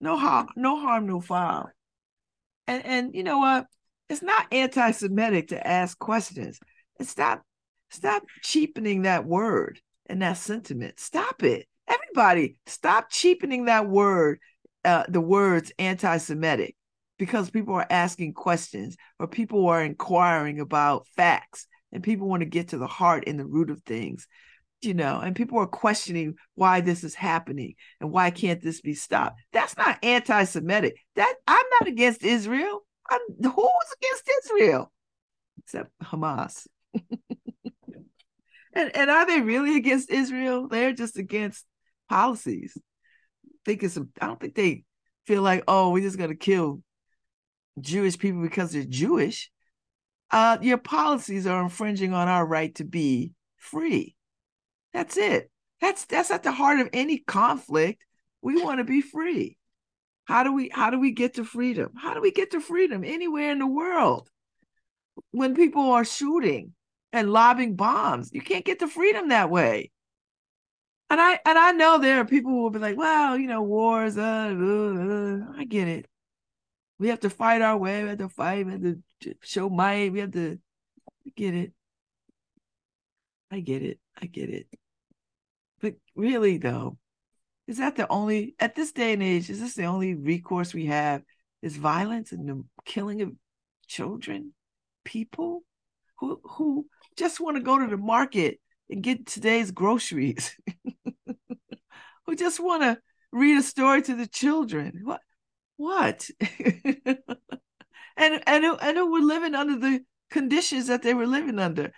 [0.00, 1.70] No harm, no harm, no foul.
[2.66, 3.66] And and you know what?
[4.08, 6.58] It's not anti-Semitic to ask questions.
[6.98, 7.42] And stop
[7.90, 10.98] stop cheapening that word and that sentiment.
[10.98, 11.66] Stop it.
[11.88, 14.38] Everybody, stop cheapening that word,
[14.84, 16.76] uh, the words anti-Semitic
[17.18, 22.48] because people are asking questions or people are inquiring about facts and people want to
[22.48, 24.26] get to the heart and the root of things
[24.82, 28.94] you know and people are questioning why this is happening and why can't this be
[28.94, 29.40] stopped.
[29.52, 30.96] That's not anti-semitic.
[31.16, 32.80] That i'm not against israel.
[33.10, 34.92] I'm, who's against israel?
[35.64, 36.66] Except hamas.
[38.74, 40.66] And, and are they really against israel?
[40.66, 41.66] They're just against
[42.08, 42.74] policies.
[43.66, 44.84] Think it's i don't think they
[45.26, 46.80] feel like oh we're just to kill
[47.80, 49.50] Jewish people because they're Jewish,
[50.30, 54.14] uh, your policies are infringing on our right to be free.
[54.92, 55.50] That's it.
[55.80, 58.04] That's that's at the heart of any conflict.
[58.40, 59.56] We want to be free.
[60.24, 61.92] How do we how do we get to freedom?
[61.96, 64.30] How do we get to freedom anywhere in the world?
[65.30, 66.74] When people are shooting
[67.12, 69.90] and lobbing bombs, you can't get to freedom that way.
[71.10, 73.62] And I and I know there are people who will be like, "Well, you know,
[73.62, 75.52] wars." Uh, uh, uh.
[75.58, 76.06] I get it.
[76.98, 78.02] We have to fight our way.
[78.02, 78.66] We have to fight.
[78.66, 80.12] We have to show might.
[80.12, 80.58] We have to
[81.36, 81.72] get it.
[83.50, 83.98] I get it.
[84.20, 84.66] I get it.
[86.14, 86.98] Really, though,
[87.66, 89.48] is that the only at this day and age?
[89.48, 91.22] Is this the only recourse we have?
[91.62, 93.32] Is violence and the killing of
[93.86, 94.52] children,
[95.04, 95.62] people
[96.18, 98.58] who who just want to go to the market
[98.90, 100.56] and get today's groceries,
[102.26, 102.98] who just want to
[103.32, 105.00] read a story to the children.
[105.04, 105.20] What
[105.76, 106.28] what?
[106.40, 107.26] and
[108.16, 111.92] and and who were living under the conditions that they were living under.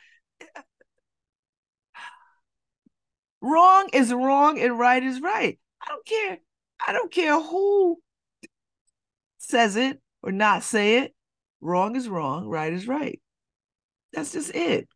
[3.45, 5.59] Wrong is wrong and right is right.
[5.83, 6.39] I don't care.
[6.87, 7.99] I don't care who
[9.39, 11.15] says it or not say it.
[11.61, 13.21] Wrong is wrong, right is right.
[14.13, 14.89] That's just it.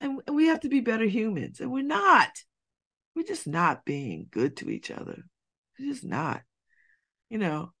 [0.00, 2.30] And we have to be better humans, and we're not.
[3.14, 5.22] We're just not being good to each other.
[5.78, 6.42] We're just not
[7.28, 7.72] you know,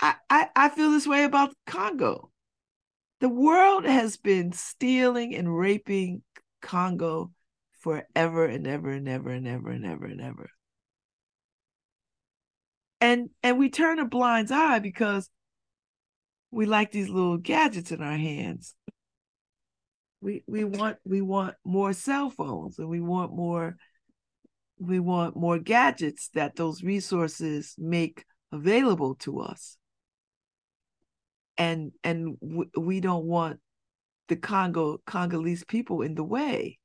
[0.00, 2.30] I, I, I feel this way about Congo.
[3.20, 6.22] The world has been stealing and raping
[6.62, 7.32] Congo
[7.80, 10.50] forever and ever and ever and ever and ever and ever.
[13.00, 15.28] And and we turn a blind eye because
[16.50, 18.74] we like these little gadgets in our hands.
[20.20, 23.76] We we want we want more cell phones and we want more
[24.78, 29.78] we want more gadgets that those resources make available to us
[31.56, 33.60] and and w- we don't want
[34.28, 36.79] the congo congolese people in the way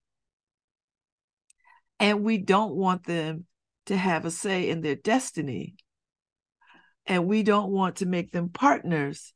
[2.00, 3.46] and we don't want them
[3.86, 5.76] to have a say in their destiny
[7.06, 9.34] and we don't want to make them partners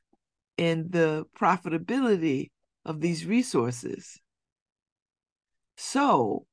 [0.57, 2.49] in the profitability
[2.85, 4.19] of these resources
[5.77, 6.45] so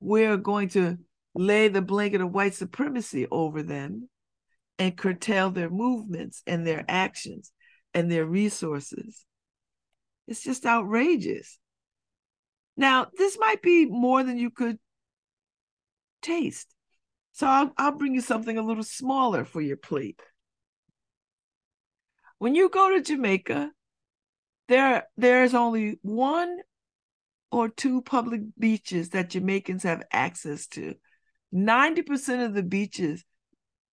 [0.00, 0.98] we're going to
[1.34, 4.08] lay the blanket of white supremacy over them
[4.78, 7.52] and curtail their movements and their actions
[7.92, 9.24] and their resources.
[10.26, 11.58] It's just outrageous.
[12.80, 14.78] Now, this might be more than you could
[16.22, 16.74] taste.
[17.32, 20.18] So I'll, I'll bring you something a little smaller for your plate.
[22.38, 23.72] When you go to Jamaica,
[24.68, 26.56] there there's only one
[27.52, 30.94] or two public beaches that Jamaicans have access to.
[31.54, 33.26] 90% of the beaches,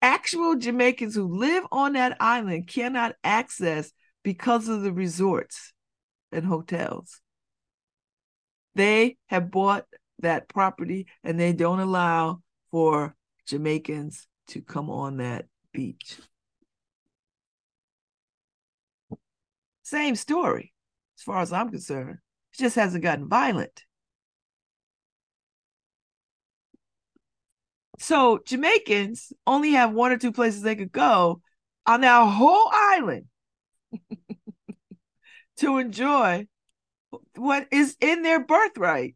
[0.01, 3.91] actual Jamaicans who live on that island cannot access
[4.23, 5.73] because of the resorts
[6.31, 7.19] and hotels.
[8.77, 9.87] They have bought
[10.19, 13.15] that property and they don't allow for
[13.47, 16.19] Jamaicans to come on that beach.
[19.81, 20.73] Same story,
[21.17, 22.19] as far as I'm concerned.
[22.53, 23.83] It just hasn't gotten violent.
[27.97, 31.41] So Jamaicans only have one or two places they could go
[31.87, 33.25] on that whole island
[35.57, 36.45] to enjoy
[37.35, 39.15] what is in their birthright.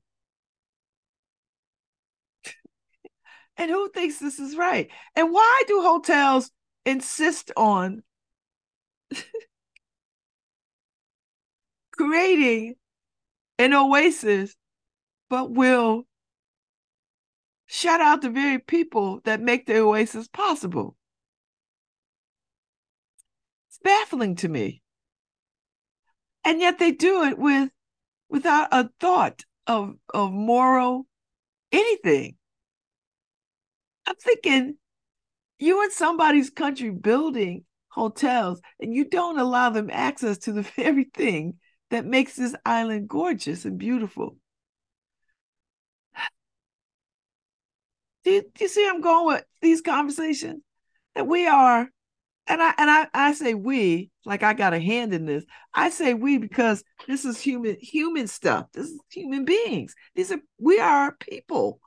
[3.57, 4.89] and who thinks this is right?
[5.15, 6.51] And why do hotels
[6.85, 8.03] insist on
[11.91, 12.75] creating
[13.59, 14.55] an oasis,
[15.29, 16.05] but will
[17.67, 20.95] shut out the very people that make the oasis possible.
[23.69, 24.81] It's baffling to me.
[26.43, 27.69] And yet they do it with
[28.31, 31.05] without a thought of of moral
[31.71, 32.35] anything.
[34.07, 34.77] I'm thinking
[35.59, 41.03] you in somebody's country building hotels and you don't allow them access to the very
[41.13, 41.59] thing
[41.91, 44.37] that makes this island gorgeous and beautiful.
[48.23, 50.61] Do you, do you see I'm going with these conversations?
[51.15, 51.89] That we are,
[52.51, 55.45] and I and I, I say we, like I got a hand in this.
[55.73, 58.65] I say we because this is human human stuff.
[58.73, 59.95] This is human beings.
[60.15, 61.79] These are we are people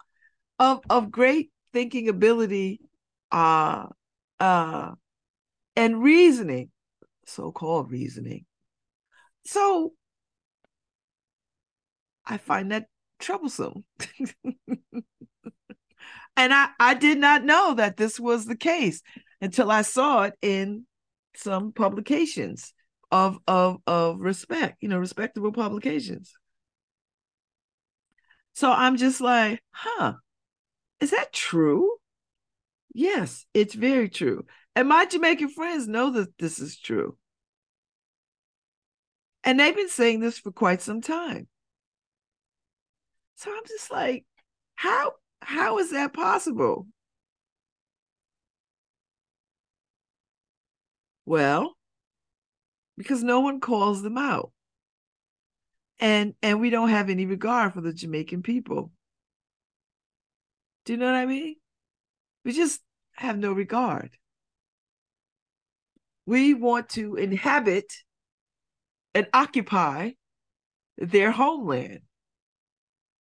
[0.59, 2.81] of of great thinking ability,
[3.31, 3.89] uh
[4.41, 4.93] uh
[5.77, 6.71] and reasoning,
[7.27, 8.47] so-called reasoning.
[9.45, 9.93] So
[12.25, 12.87] I find that
[13.19, 13.85] troublesome.
[16.39, 19.03] and I, I did not know that this was the case
[19.45, 20.87] until I saw it in
[21.37, 22.73] some publications
[23.11, 26.33] of of of respect, you know, respectable publications.
[28.55, 30.15] So I'm just like, huh,
[31.01, 31.97] is that true?
[32.95, 34.47] Yes, it's very true.
[34.75, 37.19] And my Jamaican friends know that this is true.
[39.43, 41.49] And they've been saying this for quite some time.
[43.35, 44.25] So I'm just like,
[44.77, 46.87] how how is that possible?
[51.27, 51.77] Well,
[52.97, 54.53] because no one calls them out.
[56.01, 58.91] And and we don't have any regard for the Jamaican people.
[60.85, 61.57] Do you know what I mean?
[62.45, 62.81] We just
[63.15, 64.11] have no regard.
[66.27, 67.93] We want to inhabit
[69.15, 70.11] and occupy
[70.99, 72.01] their homeland.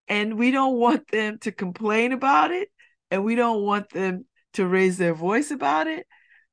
[0.08, 2.68] And we don't want them to complain about it.
[3.10, 6.06] And we don't want them to raise their voice about it.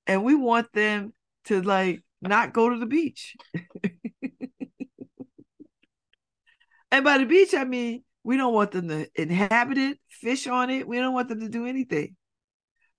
[0.08, 1.14] And we want them
[1.46, 3.36] to like not go to the beach.
[6.92, 10.70] and by the beach, I mean, we don't want them to inhabit it, fish on
[10.70, 10.88] it.
[10.88, 12.16] We don't want them to do anything.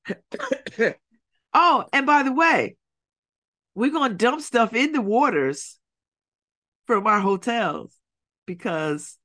[1.54, 2.76] oh, and by the way,
[3.74, 5.78] we're going to dump stuff in the waters
[6.86, 7.96] from our hotels
[8.46, 9.16] because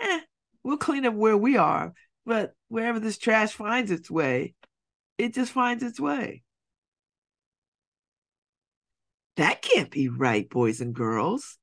[0.00, 0.20] eh,
[0.62, 1.92] we'll clean up where we are,
[2.26, 4.54] but wherever this trash finds its way,
[5.18, 6.42] it just finds its way.
[9.36, 11.56] That can't be right, boys and girls.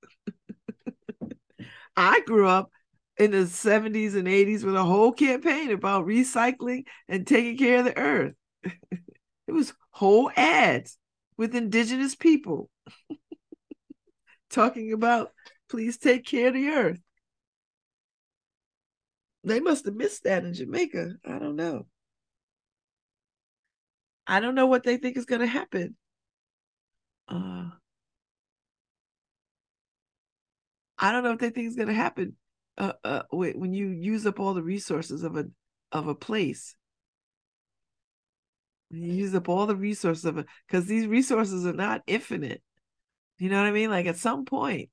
[1.95, 2.71] I grew up
[3.17, 7.85] in the 70s and 80s with a whole campaign about recycling and taking care of
[7.85, 8.33] the earth.
[8.63, 10.97] it was whole ads
[11.37, 12.69] with indigenous people
[14.49, 15.31] talking about
[15.69, 16.99] please take care of the earth.
[19.43, 21.15] They must have missed that in Jamaica.
[21.25, 21.87] I don't know.
[24.25, 25.95] I don't know what they think is going to happen.
[27.29, 27.69] Uh,
[30.97, 32.35] I don't know if they think is going to happen
[32.77, 35.45] uh, uh, when you use up all the resources of a
[35.91, 36.75] of a place.
[38.89, 42.61] You use up all the resources of it because these resources are not infinite.
[43.39, 43.89] You know what I mean?
[43.91, 44.89] Like at some point,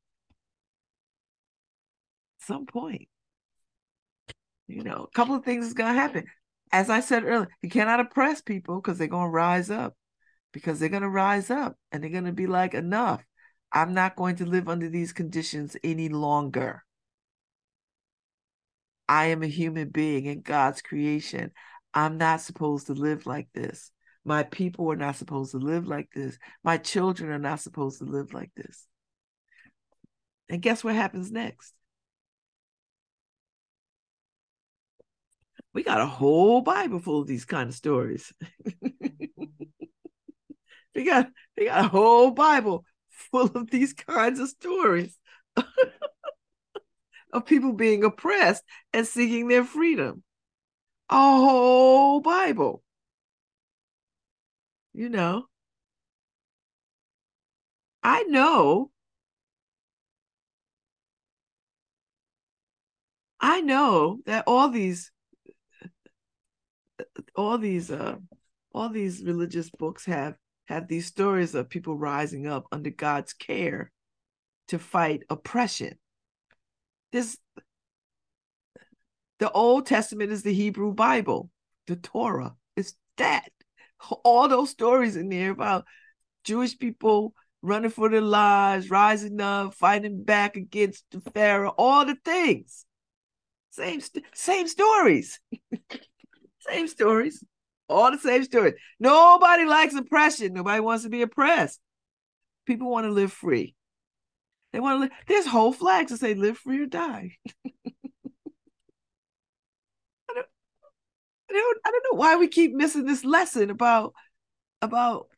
[2.38, 3.08] some point,
[4.66, 6.24] you know, a couple of things is gonna happen.
[6.72, 9.94] As I said earlier, you cannot oppress people because they're gonna rise up,
[10.54, 13.22] because they're gonna rise up and they're gonna be like, enough.
[13.74, 16.84] I'm not going to live under these conditions any longer.
[19.08, 21.50] I am a human being in God's creation.
[21.92, 23.90] I'm not supposed to live like this.
[24.24, 26.38] My people are not supposed to live like this.
[26.62, 28.86] My children are not supposed to live like this.
[30.48, 31.74] And guess what happens next?
[35.74, 38.32] We got a whole Bible full of these kind of stories.
[40.94, 45.18] we got we got a whole Bible full of these kinds of stories
[47.32, 50.22] of people being oppressed and seeking their freedom.
[51.10, 52.82] A whole Bible.
[54.94, 55.48] You know,
[58.04, 58.92] I know,
[63.40, 65.12] I know that all these,
[67.36, 68.16] all these, uh,
[68.72, 70.36] all these religious books have
[70.66, 73.90] have these stories of people rising up under God's care
[74.68, 75.98] to fight oppression.
[77.12, 77.36] This
[79.38, 81.50] the Old Testament is the Hebrew Bible,
[81.86, 82.54] the Torah.
[82.76, 83.48] It's that.
[84.24, 85.84] All those stories in there about
[86.44, 92.16] Jewish people running for their lives, rising up, fighting back against the Pharaoh, all the
[92.22, 92.84] things.
[93.70, 94.02] Same,
[94.34, 95.40] same stories.
[96.60, 97.42] same stories.
[97.88, 98.74] All the same stories.
[98.98, 100.54] Nobody likes oppression.
[100.54, 101.80] Nobody wants to be oppressed.
[102.66, 103.74] People want to live free.
[104.72, 105.10] They want to live.
[105.28, 107.36] There's whole flags that say live free or die.
[111.54, 114.14] I don't, I don't know why we keep missing this lesson about
[114.82, 115.28] about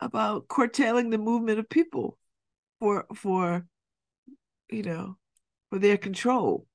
[0.00, 2.18] about curtailing the movement of people
[2.80, 3.64] for for
[4.70, 5.16] you know
[5.70, 6.66] for their control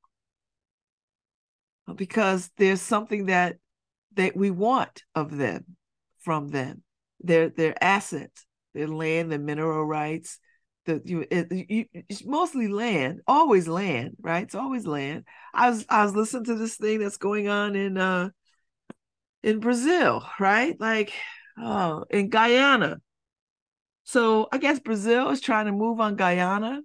[1.95, 3.57] because there's something that
[4.15, 5.65] that we want of them
[6.19, 6.83] from them
[7.21, 10.39] their their assets their land their mineral rights
[10.85, 16.03] the you, you it's mostly land always land right it's always land i was i
[16.03, 18.29] was listening to this thing that's going on in uh
[19.43, 20.79] in Brazil, right?
[20.79, 21.13] Like,
[21.57, 22.97] oh, in Guyana.
[24.03, 26.81] So I guess Brazil is trying to move on Guyana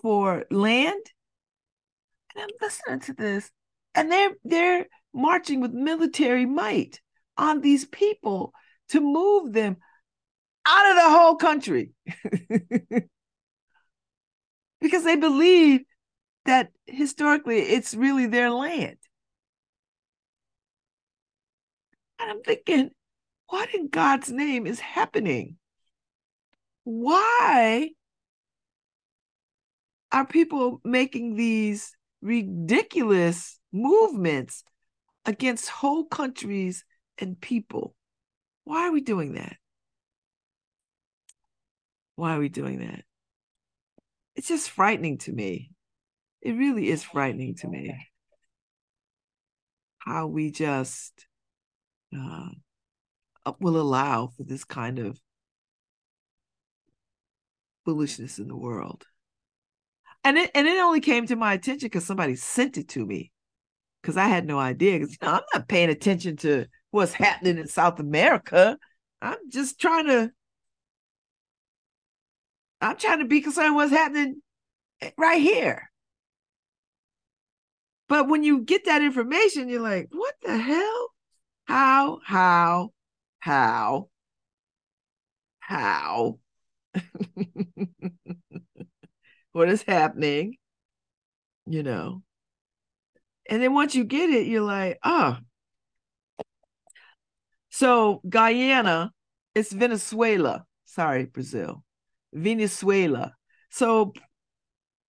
[0.00, 1.02] for land.
[2.34, 3.50] And I'm listening to this,
[3.94, 7.00] and they're they're marching with military might
[7.36, 8.52] on these people
[8.90, 9.76] to move them
[10.66, 11.90] out of the whole country.
[14.80, 15.82] because they believe
[16.46, 18.96] that historically it's really their land.
[22.18, 22.90] And I'm thinking,
[23.48, 25.56] what in God's name is happening?
[26.84, 27.90] Why
[30.12, 34.64] are people making these ridiculous movements
[35.24, 36.84] against whole countries
[37.18, 37.94] and people?
[38.64, 39.56] Why are we doing that?
[42.16, 43.04] Why are we doing that?
[44.36, 45.70] It's just frightening to me.
[46.42, 47.94] It really is frightening to me
[49.98, 51.26] how we just
[52.16, 52.48] uh,
[53.60, 55.20] will allow for this kind of
[57.84, 59.04] foolishness in the world.
[60.24, 63.32] And it and it only came to my attention because somebody sent it to me
[64.00, 64.98] because I had no idea.
[64.98, 68.78] Because you know, I'm not paying attention to what's happening in South America.
[69.22, 70.30] I'm just trying to.
[72.80, 74.40] I'm trying to be concerned what's happening
[75.02, 75.90] eh, right here.
[78.08, 81.08] But when you get that information, you're like, what the hell?
[81.64, 82.90] How, how,
[83.38, 84.08] how,
[85.60, 86.40] how?
[89.52, 90.56] what is happening?
[91.66, 92.22] You know.
[93.50, 95.36] And then once you get it, you're like, oh.
[97.68, 99.12] So Guyana,
[99.54, 100.64] it's Venezuela.
[100.84, 101.82] Sorry, Brazil.
[102.32, 103.34] Venezuela.
[103.70, 104.12] So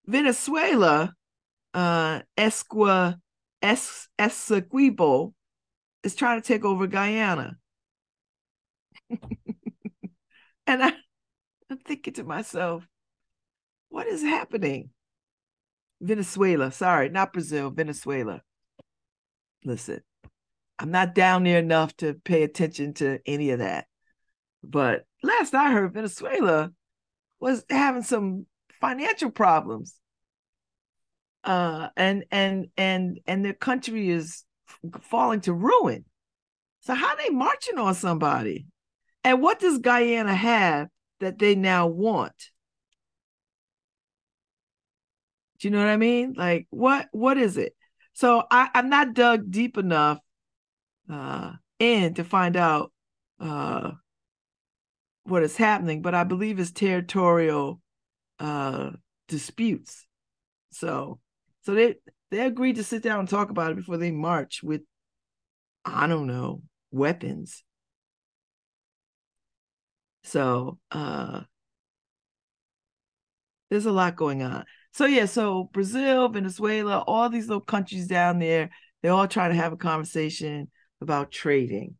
[0.06, 1.14] Venezuela,
[1.74, 3.20] uh, Esqua,
[3.62, 5.34] es, Essequibo,
[6.02, 7.58] is trying to take over Guyana.
[9.10, 10.92] and I,
[11.70, 12.86] I'm thinking to myself,
[13.90, 14.90] what is happening?
[16.00, 16.72] Venezuela.
[16.72, 18.42] Sorry, not Brazil, Venezuela.
[19.64, 20.00] Listen,
[20.78, 23.86] I'm not down there enough to pay attention to any of that.
[24.62, 26.72] But last I heard, Venezuela
[27.38, 28.46] was having some
[28.80, 29.94] financial problems.
[31.42, 34.44] Uh, and and and and their country is
[35.02, 36.04] falling to ruin.
[36.80, 38.66] So how they marching on somebody?
[39.24, 40.88] And what does Guyana have
[41.20, 42.50] that they now want?
[45.60, 46.34] Do you know what I mean?
[46.36, 47.74] Like what what is it?
[48.14, 50.18] So I, I'm not dug deep enough
[51.10, 52.92] uh in to find out
[53.40, 53.92] uh
[55.24, 57.80] what is happening, but I believe it's territorial
[58.38, 58.90] uh
[59.28, 60.06] disputes.
[60.72, 61.20] So
[61.62, 61.96] so they
[62.30, 64.82] they agreed to sit down and talk about it before they march with
[65.84, 67.62] I don't know, weapons.
[70.24, 71.42] So uh
[73.70, 74.64] there's a lot going on.
[74.92, 78.70] So yeah, so Brazil, Venezuela, all these little countries down there,
[79.02, 80.70] they're all trying to have a conversation
[81.00, 81.94] about trading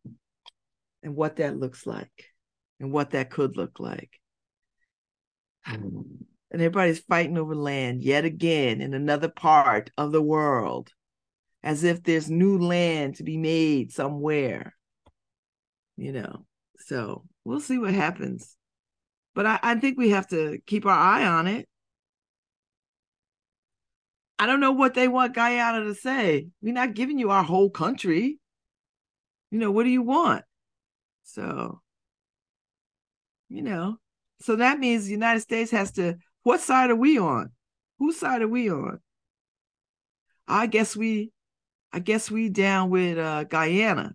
[1.03, 2.27] and what that looks like
[2.79, 4.11] and what that could look like.
[5.65, 10.91] And everybody's fighting over land yet again in another part of the world,
[11.63, 14.75] as if there's new land to be made somewhere.
[15.97, 16.45] You know,
[16.79, 18.57] so we'll see what happens.
[19.35, 21.69] But I, I think we have to keep our eye on it.
[24.41, 26.49] I don't know what they want Guyana to say.
[26.63, 28.39] We're not giving you our whole country.
[29.51, 30.47] You know, what do you want?
[31.25, 31.83] So,
[33.51, 33.99] you know,
[34.41, 37.51] so that means the United States has to, what side are we on?
[37.99, 39.01] Whose side are we on?
[40.49, 41.33] I guess we,
[41.93, 44.15] I guess we down with uh, Guyana.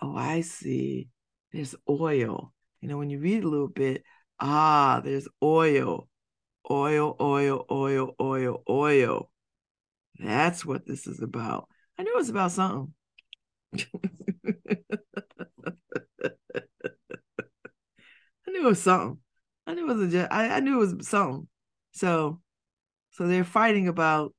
[0.00, 1.08] Oh, I see.
[1.52, 2.54] There's oil.
[2.80, 4.04] You know, when you read a little bit,
[4.40, 6.08] ah, there's oil
[6.70, 9.30] oil, oil, oil, oil, oil.
[10.18, 11.68] That's what this is about.
[11.98, 12.94] I knew it was about something.
[18.46, 19.18] I knew it was something.
[19.66, 21.48] I knew it was a, I, I knew it was something.
[21.92, 22.40] So,
[23.10, 24.34] so they're fighting about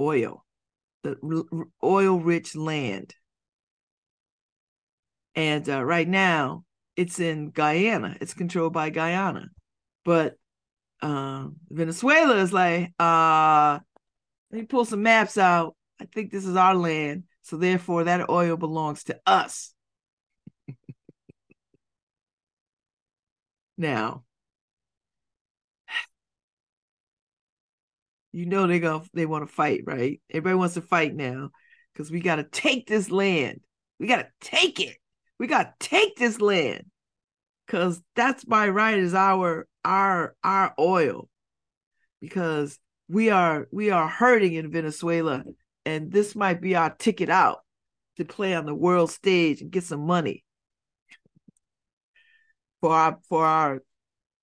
[0.00, 0.44] oil,
[1.02, 1.16] the
[1.82, 3.14] oil-rich land,
[5.34, 6.64] and uh, right now
[6.96, 8.16] it's in Guyana.
[8.20, 9.48] It's controlled by Guyana.
[10.04, 10.36] But
[11.02, 13.78] uh, Venezuela is like, uh,
[14.50, 15.76] let me pull some maps out.
[16.00, 17.24] I think this is our land.
[17.42, 19.74] So therefore, that oil belongs to us.
[23.76, 24.24] now,
[28.32, 30.20] you know they go they want to fight, right?
[30.30, 31.50] Everybody wants to fight now
[31.92, 33.60] because we got to take this land.
[34.00, 34.96] We got to take it.
[35.38, 36.84] We got to take this land
[37.66, 41.28] because that's by right is our our our oil
[42.20, 42.78] because
[43.08, 45.44] we are we are hurting in Venezuela
[45.84, 47.60] and this might be our ticket out
[48.16, 50.44] to play on the world stage and get some money
[52.80, 53.82] for our for our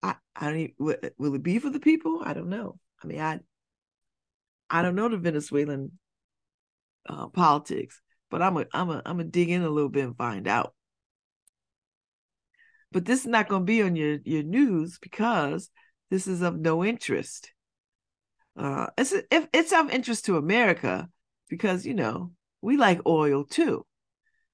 [0.04, 2.22] I, I don't even, will it be for the people?
[2.24, 2.80] I don't know.
[3.04, 3.40] I mean, I
[4.70, 5.92] I don't know the Venezuelan
[7.08, 10.18] uh, politics, but I'm a I'm a I'm a dig in a little bit and
[10.18, 10.74] find out
[12.92, 15.70] but this is not going to be on your your news because
[16.10, 17.52] this is of no interest.
[18.58, 21.10] Uh, it's if it's of interest to America
[21.50, 22.32] because you know
[22.62, 23.86] we like oil too,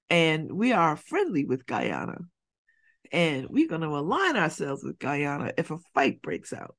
[0.10, 2.20] and we are friendly with Guyana,
[3.12, 6.76] and we're going to align ourselves with Guyana if a fight breaks out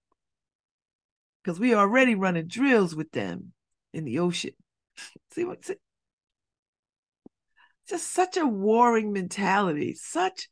[1.42, 3.52] because we are already running drills with them
[3.92, 4.52] in the ocean.
[5.32, 5.64] see what?
[5.64, 5.74] See?
[7.88, 10.50] Just such a warring mentality, such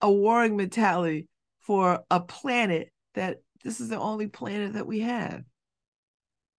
[0.00, 1.28] a warring mentality
[1.60, 5.42] for a planet that this is the only planet that we have.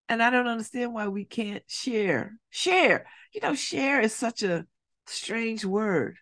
[0.09, 2.33] And I don't understand why we can't share.
[2.49, 3.05] Share.
[3.33, 4.65] You know, share is such a
[5.07, 6.17] strange word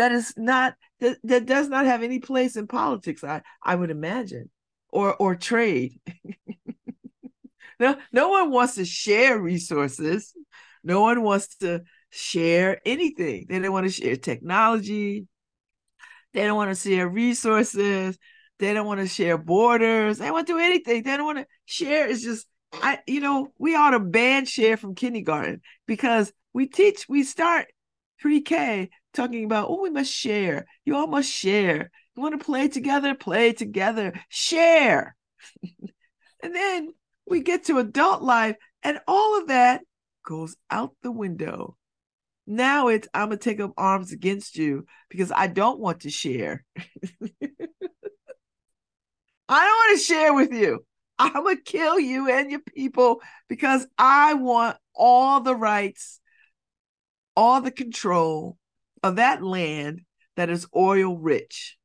[0.00, 3.90] that is not that, that does not have any place in politics, I, I would
[3.90, 4.50] imagine.
[4.88, 6.00] Or or trade.
[7.80, 10.32] no, no one wants to share resources.
[10.82, 13.46] No one wants to share anything.
[13.48, 15.26] They don't want to share technology.
[16.32, 18.18] They don't want to share resources.
[18.58, 20.18] They don't want to share borders.
[20.18, 21.02] They want to do anything.
[21.02, 22.08] They don't want to share.
[22.08, 27.08] It's just, I, you know, we ought to ban share from kindergarten because we teach,
[27.08, 27.66] we start
[28.20, 30.66] pre-K talking about, oh, we must share.
[30.84, 31.90] You all must share.
[32.14, 33.14] You want to play together?
[33.14, 34.12] Play together.
[34.28, 35.16] Share.
[36.42, 36.90] and then
[37.26, 39.82] we get to adult life, and all of that
[40.24, 41.76] goes out the window.
[42.46, 46.64] Now it's I'm gonna take up arms against you because I don't want to share.
[46.76, 46.84] I
[49.66, 50.84] don't want to share with you.
[51.18, 56.18] I'm to kill you and your people because I want all the rights,
[57.36, 58.56] all the control
[59.02, 60.00] of that land
[60.36, 61.76] that is oil rich.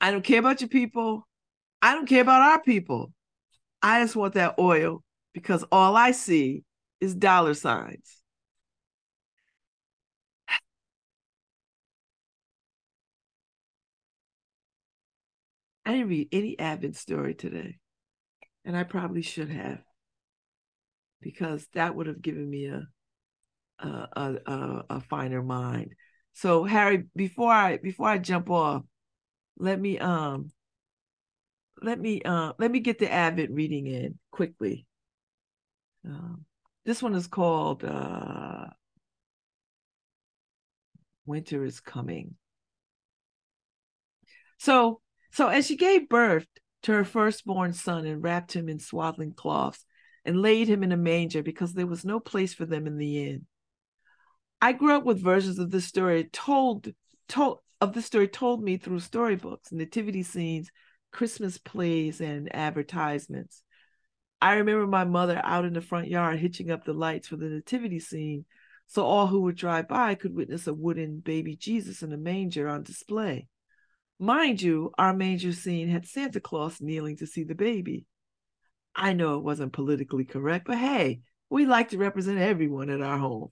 [0.00, 1.26] I don't care about your people.
[1.82, 3.12] I don't care about our people.
[3.82, 5.02] I just want that oil
[5.32, 6.62] because all I see
[7.00, 8.19] is dollar signs.
[15.90, 17.78] I didn't read any Advent story today,
[18.64, 19.80] and I probably should have,
[21.20, 22.86] because that would have given me a
[23.80, 25.94] a, a, a finer mind.
[26.34, 28.82] So Harry, before I before I jump off,
[29.58, 30.52] let me um
[31.82, 34.86] let me uh let me get the Advent reading in quickly.
[36.06, 36.44] Um,
[36.84, 38.66] this one is called uh
[41.26, 42.36] Winter is Coming.
[44.58, 45.00] So
[45.32, 46.46] so as she gave birth
[46.82, 49.84] to her firstborn son and wrapped him in swaddling cloths
[50.24, 53.24] and laid him in a manger because there was no place for them in the
[53.24, 53.46] inn.
[54.60, 56.88] I grew up with versions of this story told
[57.28, 60.70] told of the story told me through storybooks, nativity scenes,
[61.12, 63.62] Christmas plays, and advertisements.
[64.42, 67.48] I remember my mother out in the front yard hitching up the lights for the
[67.48, 68.44] nativity scene
[68.86, 72.68] so all who would drive by could witness a wooden baby Jesus in a manger
[72.68, 73.48] on display.
[74.22, 78.04] Mind you, our manger scene had Santa Claus kneeling to see the baby.
[78.94, 83.16] I know it wasn't politically correct, but hey, we like to represent everyone at our
[83.16, 83.48] home.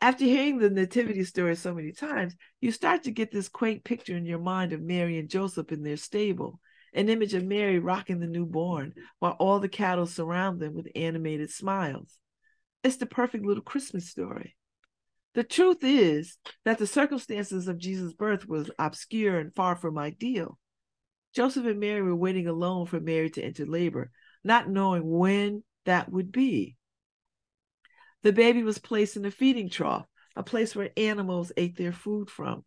[0.00, 4.16] After hearing the nativity story so many times, you start to get this quaint picture
[4.16, 6.58] in your mind of Mary and Joseph in their stable,
[6.92, 11.48] an image of Mary rocking the newborn while all the cattle surround them with animated
[11.48, 12.18] smiles.
[12.82, 14.56] It's the perfect little Christmas story.
[15.34, 20.58] The truth is that the circumstances of Jesus' birth was obscure and far from ideal.
[21.34, 24.10] Joseph and Mary were waiting alone for Mary to enter labor,
[24.42, 26.76] not knowing when that would be.
[28.22, 32.28] The baby was placed in a feeding trough, a place where animals ate their food
[32.28, 32.64] from.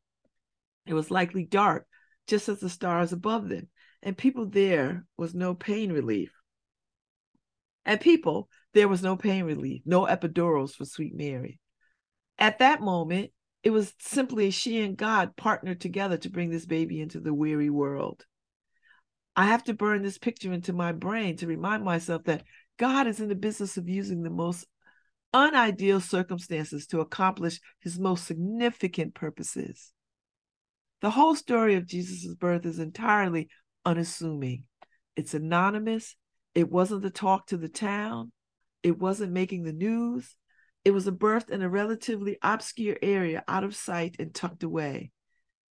[0.86, 1.86] It was likely dark,
[2.28, 3.68] just as the stars above them,
[4.02, 6.32] and people there was no pain relief.
[7.86, 11.60] And people, there was no pain relief, no epidurals for sweet Mary.
[12.38, 13.32] At that moment,
[13.64, 17.70] it was simply she and God partnered together to bring this baby into the weary
[17.70, 18.26] world.
[19.36, 22.44] I have to burn this picture into my brain to remind myself that
[22.78, 24.68] God is in the business of using the most
[25.34, 29.92] unideal circumstances to accomplish his most significant purposes.
[31.02, 33.50] The whole story of Jesus' birth is entirely
[33.86, 34.66] unassuming.
[35.16, 36.16] It's anonymous.
[36.54, 38.32] It wasn't the talk to the town.
[38.84, 40.36] It wasn't making the news.
[40.86, 45.12] It was a birth in a relatively obscure area out of sight and tucked away.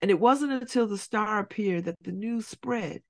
[0.01, 3.03] And it wasn't until the star appeared that the news spread.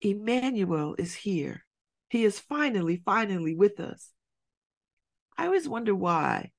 [0.00, 1.64] Emmanuel is here.
[2.10, 4.12] He is finally, finally with us.
[5.36, 6.52] I always wonder why.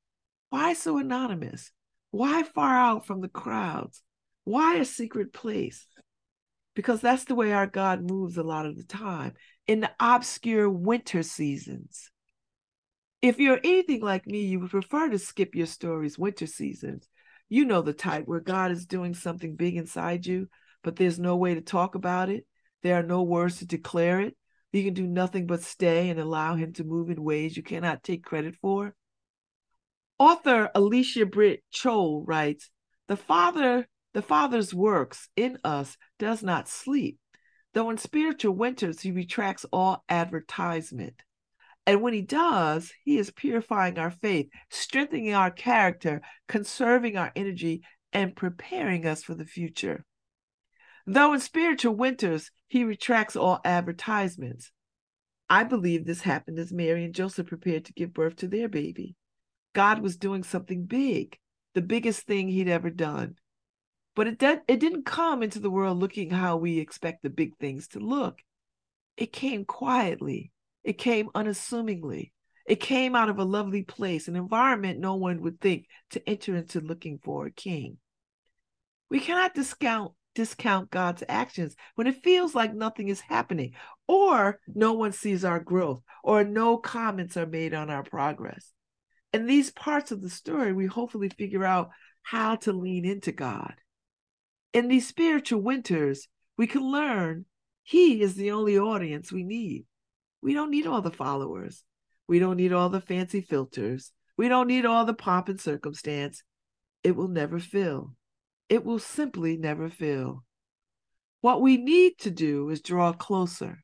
[0.49, 1.71] Why so anonymous?
[2.11, 4.01] Why far out from the crowds?
[4.43, 5.85] Why a secret place?
[6.75, 9.33] Because that's the way our God moves a lot of the time
[9.67, 12.09] in the obscure winter seasons.
[13.21, 17.09] If you're anything like me, you would prefer to skip your story's winter seasons.
[17.49, 20.47] You know the type where God is doing something big inside you,
[20.83, 22.45] but there's no way to talk about it.
[22.81, 24.37] There are no words to declare it.
[24.71, 28.03] You can do nothing but stay and allow him to move in ways you cannot
[28.03, 28.95] take credit for.
[30.17, 32.69] Author Alicia Britt Chole writes,
[33.07, 37.17] "The Father, the Father's works in us does not sleep,
[37.73, 41.23] though in spiritual winters he retracts all advertisement.
[41.89, 47.81] And when he does, he is purifying our faith, strengthening our character, conserving our energy,
[48.13, 50.05] and preparing us for the future.
[51.07, 54.71] Though in spiritual winters, he retracts all advertisements.
[55.49, 59.15] I believe this happened as Mary and Joseph prepared to give birth to their baby.
[59.73, 61.39] God was doing something big,
[61.73, 63.33] the biggest thing he'd ever done.
[64.15, 67.57] But it, de- it didn't come into the world looking how we expect the big
[67.57, 68.43] things to look.
[69.17, 70.51] It came quietly,
[70.89, 72.33] it came unassumingly.
[72.65, 76.55] It came out of a lovely place, an environment no one would think to enter
[76.55, 77.99] into looking for a king.
[79.07, 83.73] We cannot discount discount God's actions when it feels like nothing is happening,
[84.07, 88.73] or no one sees our growth, or no comments are made on our progress.
[89.31, 91.91] In these parts of the story, we hopefully figure out
[92.23, 93.75] how to lean into God.
[94.73, 96.27] In these spiritual winters,
[96.57, 97.45] we can learn
[97.83, 99.85] He is the only audience we need.
[100.41, 101.83] We don't need all the followers.
[102.27, 104.11] We don't need all the fancy filters.
[104.37, 106.43] We don't need all the pomp and circumstance.
[107.03, 108.13] It will never fill.
[108.69, 110.43] It will simply never fill.
[111.41, 113.83] What we need to do is draw closer.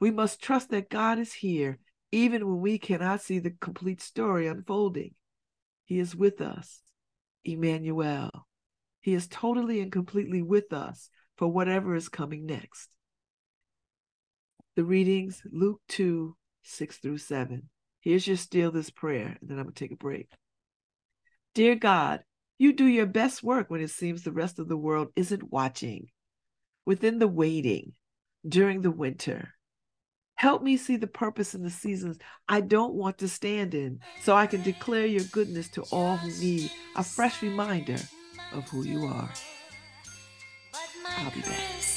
[0.00, 1.78] We must trust that God is here,
[2.10, 5.14] even when we cannot see the complete story unfolding.
[5.84, 6.82] He is with us,
[7.44, 8.46] Emmanuel.
[9.00, 12.88] He is totally and completely with us for whatever is coming next.
[14.74, 17.68] The readings, Luke 2, 6 through 7.
[18.00, 20.28] Here's your steal this prayer, and then I'm going to take a break.
[21.54, 22.20] Dear God,
[22.58, 26.06] you do your best work when it seems the rest of the world isn't watching.
[26.86, 27.92] Within the waiting,
[28.48, 29.50] during the winter,
[30.36, 32.18] help me see the purpose in the seasons
[32.48, 36.30] I don't want to stand in so I can declare your goodness to all who
[36.40, 37.98] need a fresh reminder
[38.54, 39.30] of who you are.
[41.18, 41.91] I'll be back.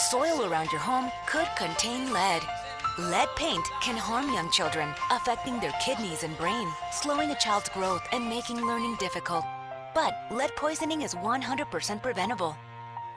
[0.00, 2.42] Soil around your home could contain lead.
[2.98, 8.02] Lead paint can harm young children, affecting their kidneys and brain, slowing a child's growth
[8.12, 9.44] and making learning difficult.
[9.94, 12.56] But lead poisoning is 100% preventable.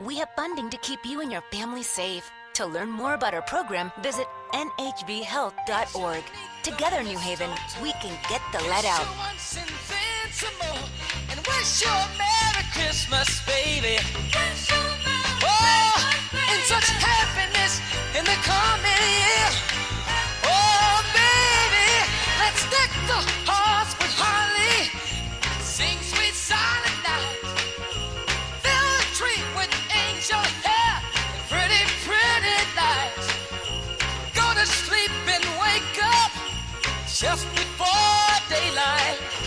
[0.02, 2.30] We have funding to keep you and your family safe.
[2.56, 6.24] To learn more about our program, visit nhvhealth.org.
[6.64, 7.50] Together, New Haven,
[7.82, 9.08] we can get the lead out.
[9.18, 10.88] Once and then some more.
[11.32, 13.98] And wish you a Merry Christmas, baby.
[15.44, 16.23] Oh, and
[16.64, 17.82] such happiness
[18.16, 19.50] in the coming year.
[20.48, 21.92] Oh, baby,
[22.40, 24.88] let's deck the hearts with holly.
[25.60, 27.44] Sing sweet silent night.
[28.64, 31.04] Fill the tree with angel hair.
[31.28, 33.28] and Pretty, pretty lights.
[34.32, 36.32] Go to sleep and wake up
[37.12, 39.43] just before daylight.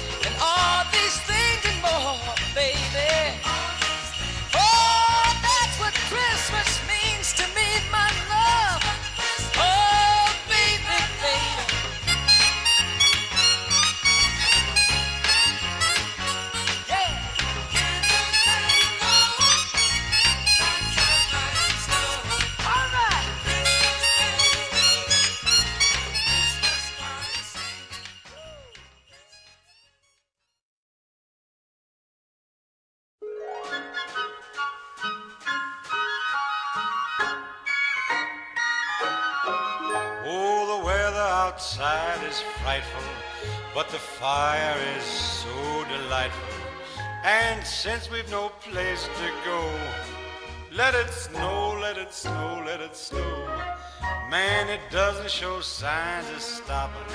[55.37, 57.12] show signs of stopping,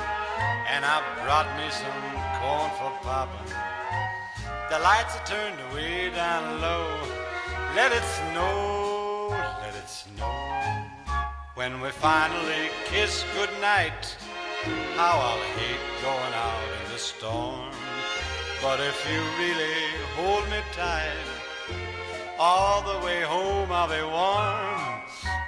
[0.70, 2.02] and I brought me some
[2.38, 3.50] corn for popping.
[4.70, 6.86] The lights are turned way down low.
[7.76, 9.30] Let it snow,
[9.64, 10.38] let it snow.
[11.56, 14.16] When we finally kiss goodnight,
[14.98, 17.74] how I'll hate going out in the storm.
[18.62, 19.82] But if you really
[20.16, 21.28] hold me tight,
[22.38, 25.02] all the way home I'll be warm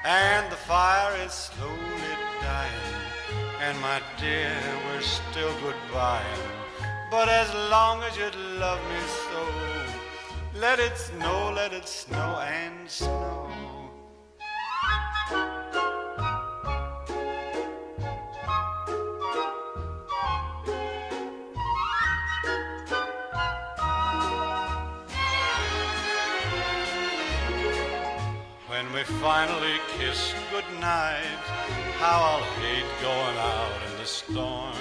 [0.05, 2.93] and the fire is slowly dying,
[3.61, 4.51] and my dear,
[4.85, 6.35] we're still goodbye.
[7.09, 8.29] But as long as you
[8.59, 9.41] love me so,
[10.59, 13.49] let it snow, let it snow and snow.
[28.67, 34.75] When we finally kiss goodnight how I'll hate going out in the storm.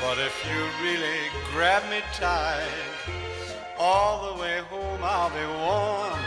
[0.00, 1.20] But if you really
[1.52, 2.66] grab me tight,
[3.78, 6.18] all the way home I'll be warm.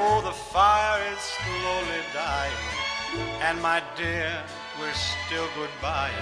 [0.00, 2.52] Oh, the fire is slowly dying,
[3.42, 4.42] and my dear,
[4.78, 6.12] we're still goodbye.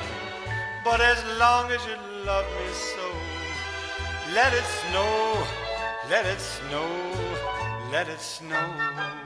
[0.84, 3.08] But as long as you love me so,
[4.32, 5.46] let it snow,
[6.08, 6.88] let it snow,
[7.90, 9.26] let it snow.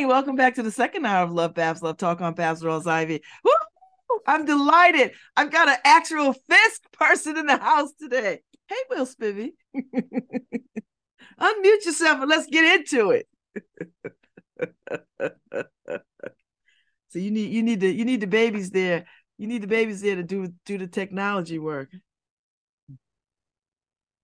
[0.00, 0.16] Morning.
[0.16, 3.22] Welcome back to the second hour of Love Babz Love Talk on Babz Rawls Ivy.
[3.44, 3.52] Woo!
[4.26, 5.12] I'm delighted.
[5.36, 8.40] I've got an actual Fisk person in the house today.
[8.66, 9.50] Hey, Will Spivey.
[11.38, 13.28] Unmute yourself and let's get into it.
[17.10, 19.04] so you need you need the you need the babies there.
[19.36, 21.90] You need the babies there to do do the technology work.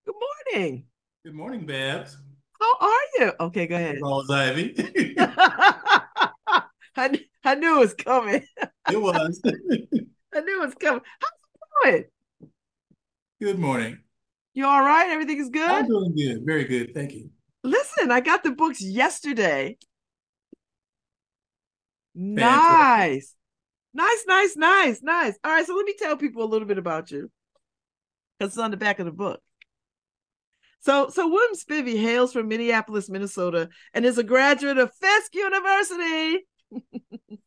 [0.07, 0.15] Good
[0.55, 0.87] morning.
[1.23, 2.17] Good morning, Babz.
[2.67, 3.33] How are you?
[3.41, 3.99] Okay, go ahead.
[4.01, 4.75] Rawls Ivy.
[6.97, 8.43] I, I knew it was coming.
[8.91, 9.41] it was.
[9.47, 11.03] I knew it was coming.
[11.21, 11.31] How's
[11.85, 12.05] it going?
[13.41, 13.99] Good morning.
[14.55, 15.11] You all right?
[15.11, 15.71] Everything is good?
[15.71, 16.45] I'm doing good.
[16.45, 16.93] Very good.
[16.95, 17.31] Thank you.
[17.63, 19.77] Listen, I got the books yesterday.
[22.15, 23.35] Nice.
[23.95, 25.39] Nice, nice, nice, nice.
[25.45, 27.31] All right, so let me tell people a little bit about you.
[28.39, 29.41] Because it's on the back of the book.
[30.81, 36.47] So, so William Spivey hails from Minneapolis, Minnesota, and is a graduate of Fisk University.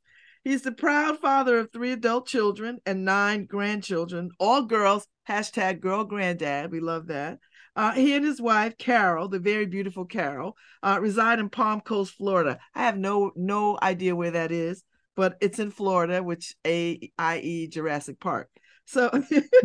[0.44, 5.08] He's the proud father of three adult children and nine grandchildren, all girls.
[5.28, 6.72] Hashtag girl granddad.
[6.72, 7.40] We love that.
[7.76, 12.16] Uh, he and his wife Carol, the very beautiful Carol, uh, reside in Palm Coast,
[12.16, 12.60] Florida.
[12.74, 14.84] I have no no idea where that is,
[15.16, 17.68] but it's in Florida, which a i.e.
[17.68, 18.50] Jurassic Park.
[18.86, 19.12] So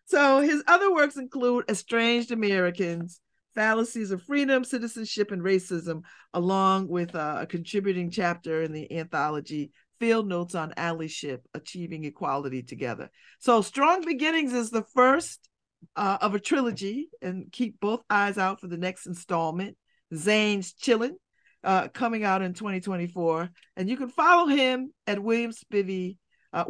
[0.09, 3.21] So his other works include Estranged Americans,
[3.53, 6.01] Fallacies of Freedom, Citizenship, and Racism,
[6.33, 12.63] along with uh, a contributing chapter in the anthology Field Notes on Allyship, Achieving Equality
[12.63, 13.11] Together.
[13.37, 15.47] So Strong Beginnings is the first
[15.95, 19.77] uh, of a trilogy, and keep both eyes out for the next installment,
[20.15, 21.17] Zane's Chillin',
[21.63, 23.47] uh, coming out in 2024.
[23.75, 26.17] And you can follow him at William Spivey,
[26.51, 26.65] uh,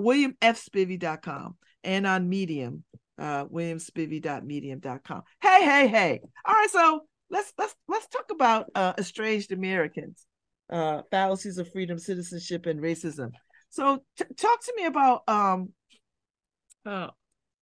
[1.85, 2.83] and on Medium
[3.19, 6.19] uh williamspivey.medium.com hey hey hey.
[6.45, 10.25] All right so let's let's let's talk about uh estranged americans
[10.69, 13.31] uh fallacies of freedom citizenship and racism.
[13.69, 15.73] So t- talk to me about um
[16.85, 17.07] uh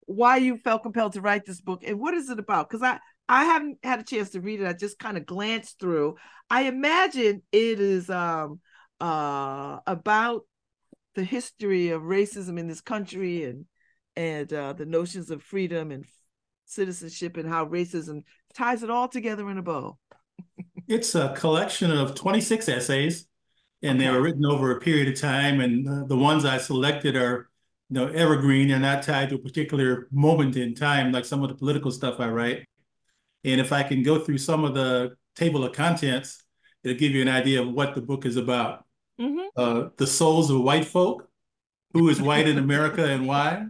[0.06, 2.68] why you felt compelled to write this book and what is it about?
[2.68, 2.98] Because i
[3.28, 4.66] i haven't had a chance to read it.
[4.66, 6.16] I just kind of glanced through.
[6.50, 8.60] I imagine it is um
[9.00, 10.42] uh about
[11.14, 13.64] the history of racism in this country and
[14.18, 16.04] and uh, the notions of freedom and
[16.66, 19.96] citizenship and how racism ties it all together in a bow.
[20.88, 23.26] It's a collection of 26 essays,
[23.82, 25.60] and they were written over a period of time.
[25.60, 27.48] And uh, the ones I selected are,
[27.90, 28.68] you know, evergreen.
[28.68, 32.18] They're not tied to a particular moment in time, like some of the political stuff
[32.18, 32.64] I write.
[33.44, 36.42] And if I can go through some of the table of contents,
[36.82, 38.84] it'll give you an idea of what the book is about.
[39.20, 39.46] Mhm.
[39.56, 41.28] Uh, the souls of white folk,
[41.92, 43.66] who is white in America and why?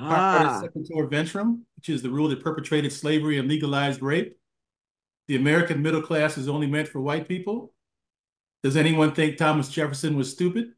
[0.00, 0.60] Ah.
[0.62, 4.36] Sequitur Ventrem, which is the rule that perpetrated slavery and legalized rape.
[5.28, 7.72] The American middle class is only meant for white people.
[8.62, 10.72] Does anyone think Thomas Jefferson was stupid?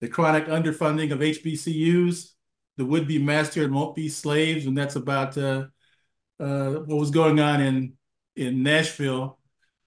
[0.00, 2.30] The chronic underfunding of HBCUs,
[2.76, 5.66] the would-be master and won't be slaves, and that's about uh,
[6.38, 7.94] uh, what was going on in
[8.36, 9.38] in Nashville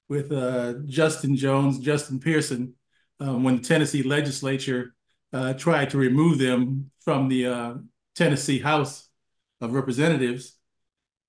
[0.10, 2.76] with uh, Justin Jones, Justin Pearson,
[3.20, 4.94] um, when the Tennessee legislature
[5.32, 7.74] uh, tried to remove them from the uh,
[8.16, 9.10] Tennessee House
[9.62, 10.58] of Representatives,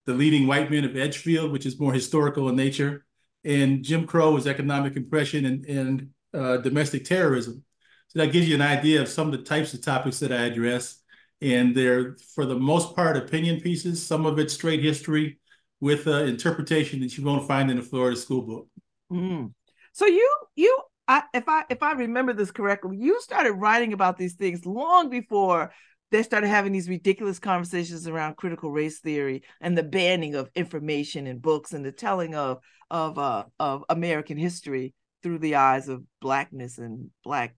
[0.06, 3.04] the leading white men of Edgefield, which is more historical in nature,
[3.44, 7.62] and Jim Crow was economic oppression and, and uh, domestic terrorism.
[8.08, 10.44] So that gives you an idea of some of the types of topics that I
[10.44, 11.00] address.
[11.40, 15.38] And they're, for the most part, opinion pieces, some of it's straight history
[15.80, 18.68] with uh, interpretation that you won't find in a Florida school book.
[19.12, 19.52] Mm.
[19.92, 24.16] So you you I, if I if I remember this correctly, you started writing about
[24.16, 25.72] these things long before
[26.14, 31.26] they started having these ridiculous conversations around critical race theory and the banning of information
[31.26, 36.04] and books and the telling of of uh, of American history through the eyes of
[36.20, 37.56] blackness and black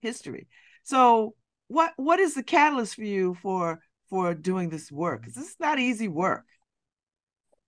[0.00, 0.48] history.
[0.82, 1.36] So
[1.68, 3.78] what what is the catalyst for you for
[4.10, 5.24] for doing this work?
[5.24, 6.44] This is not easy work.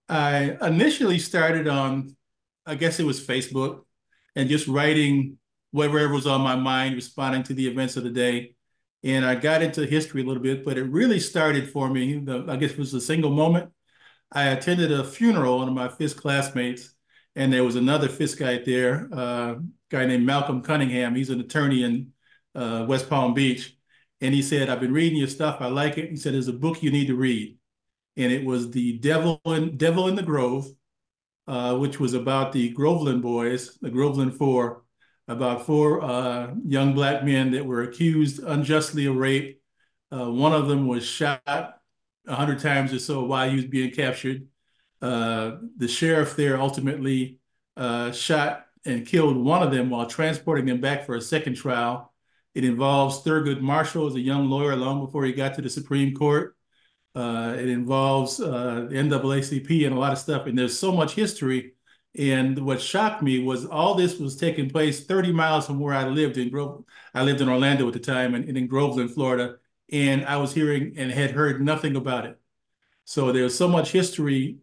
[0.08, 2.16] I initially started on,
[2.66, 3.82] I guess it was Facebook,
[4.34, 5.38] and just writing
[5.70, 8.53] whatever was on my mind, responding to the events of the day.
[9.04, 12.18] And I got into history a little bit, but it really started for me.
[12.18, 13.70] The, I guess it was a single moment.
[14.32, 16.94] I attended a funeral, one of my Fisk classmates,
[17.36, 19.60] and there was another Fisk guy there, uh, a
[19.90, 21.14] guy named Malcolm Cunningham.
[21.14, 22.12] He's an attorney in
[22.54, 23.76] uh, West Palm Beach.
[24.20, 25.58] And he said, I've been reading your stuff.
[25.60, 26.08] I like it.
[26.08, 27.58] He said, there's a book you need to read.
[28.16, 30.66] And it was The Devil in, Devil in the Grove,
[31.46, 34.83] uh, which was about the Groveland boys, the Groveland Four,
[35.28, 39.60] about four uh, young black men that were accused unjustly of rape.
[40.12, 43.90] Uh, one of them was shot a hundred times or so while he was being
[43.90, 44.46] captured.
[45.00, 47.38] Uh, the sheriff there ultimately
[47.76, 52.12] uh, shot and killed one of them while transporting them back for a second trial.
[52.54, 56.14] It involves Thurgood Marshall as a young lawyer long before he got to the Supreme
[56.14, 56.56] Court.
[57.14, 60.46] Uh, it involves uh, the NAACP and a lot of stuff.
[60.46, 61.72] And there's so much history.
[62.16, 66.06] And what shocked me was all this was taking place 30 miles from where I
[66.06, 66.84] lived in Grove.
[67.12, 69.56] I lived in Orlando at the time and, and in Groveland, Florida.
[69.90, 72.40] And I was hearing and had heard nothing about it.
[73.04, 74.58] So there's so much history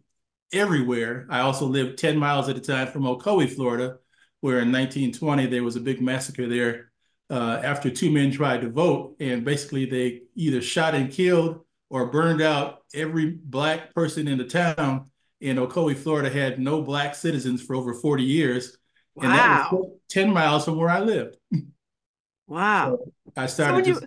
[0.52, 1.26] everywhere.
[1.30, 3.98] I also lived 10 miles at a time from Ocoee, Florida,
[4.40, 6.90] where in 1920 there was a big massacre there
[7.30, 9.16] uh, after two men tried to vote.
[9.20, 14.44] And basically they either shot and killed or burned out every black person in the
[14.44, 15.10] town.
[15.42, 18.76] And Ocoee, Florida had no black citizens for over 40 years.
[19.14, 19.24] Wow.
[19.26, 21.36] And that was 10 miles from where I lived.
[22.46, 22.98] Wow.
[22.98, 24.06] So I So started when you just,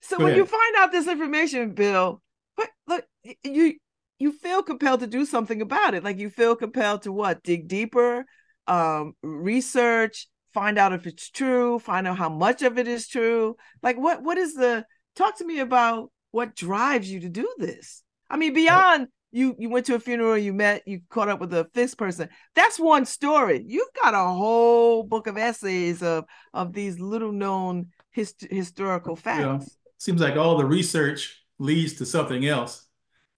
[0.00, 2.22] so when you find out this information, Bill,
[2.56, 3.04] but look,
[3.44, 3.74] you
[4.18, 6.04] you feel compelled to do something about it.
[6.04, 7.42] Like you feel compelled to what?
[7.42, 8.24] Dig deeper,
[8.66, 13.56] um, research, find out if it's true, find out how much of it is true.
[13.82, 14.86] Like what what is the
[15.16, 18.02] talk to me about what drives you to do this?
[18.30, 21.52] I mean, beyond you you went to a funeral, you met, you caught up with
[21.54, 22.28] a Fisk person.
[22.54, 23.64] That's one story.
[23.66, 29.40] You've got a whole book of essays of of these little known hist- historical facts.
[29.40, 29.60] you know,
[29.98, 32.86] seems like all the research leads to something else.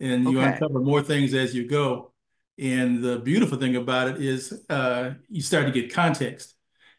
[0.01, 0.49] And you Okay.
[0.55, 2.13] uncover more things as you go.
[2.59, 6.55] And the beautiful thing about it is uh, you start to get context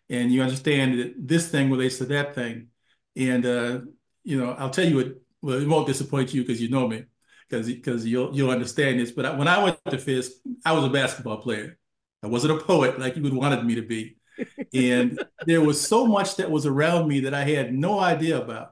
[0.09, 2.67] and you understand that this thing relates to that thing.
[3.15, 3.79] And, uh,
[4.23, 5.07] you know, I'll tell you what,
[5.41, 7.03] well, it won't disappoint you because you know me,
[7.49, 9.11] because because you'll you'll understand this.
[9.11, 10.31] But I, when I went to Fisk,
[10.65, 11.77] I was a basketball player.
[12.23, 14.17] I wasn't a poet like you would wanted me to be.
[14.73, 18.71] And there was so much that was around me that I had no idea about.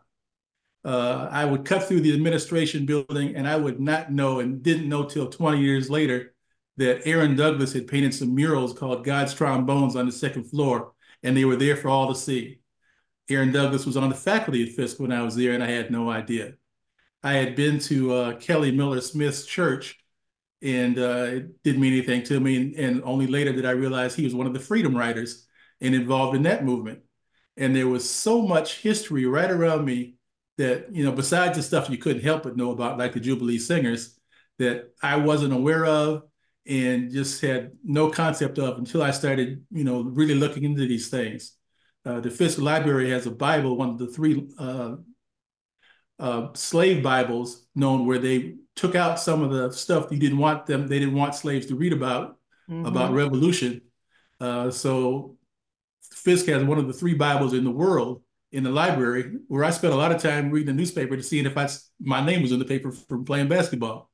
[0.83, 4.89] Uh, I would cut through the administration building and I would not know and didn't
[4.89, 6.33] know till 20 years later
[6.77, 11.37] that Aaron Douglas had painted some murals called God's Trombones on the second floor, and
[11.37, 12.59] they were there for all to see.
[13.29, 15.91] Aaron Douglas was on the faculty at Fisk when I was there, and I had
[15.91, 16.53] no idea.
[17.23, 19.97] I had been to uh, Kelly Miller Smith's church,
[20.61, 22.57] and uh, it didn't mean anything to me.
[22.57, 25.47] And, and only later did I realize he was one of the freedom riders
[25.81, 26.99] and involved in that movement.
[27.55, 30.15] And there was so much history right around me
[30.57, 33.57] that, you know, besides the stuff you couldn't help but know about, like the Jubilee
[33.57, 34.19] Singers,
[34.59, 36.23] that I wasn't aware of
[36.65, 41.09] and just had no concept of until I started, you know, really looking into these
[41.09, 41.55] things.
[42.05, 44.47] Uh, the Fisk Library has a Bible, one of the three
[46.23, 50.65] uh, slave Bibles known where they took out some of the stuff you didn't want
[50.65, 52.37] them, they didn't want slaves to read about,
[52.69, 53.15] about Mhm.
[53.23, 53.81] revolution.
[54.39, 55.37] Uh, so
[56.25, 58.21] Fisk has one of the three Bibles in the world
[58.51, 61.39] in the library where I spent a lot of time reading the newspaper to see
[61.39, 61.67] if I,
[61.99, 64.09] my name was in the paper from playing basketball.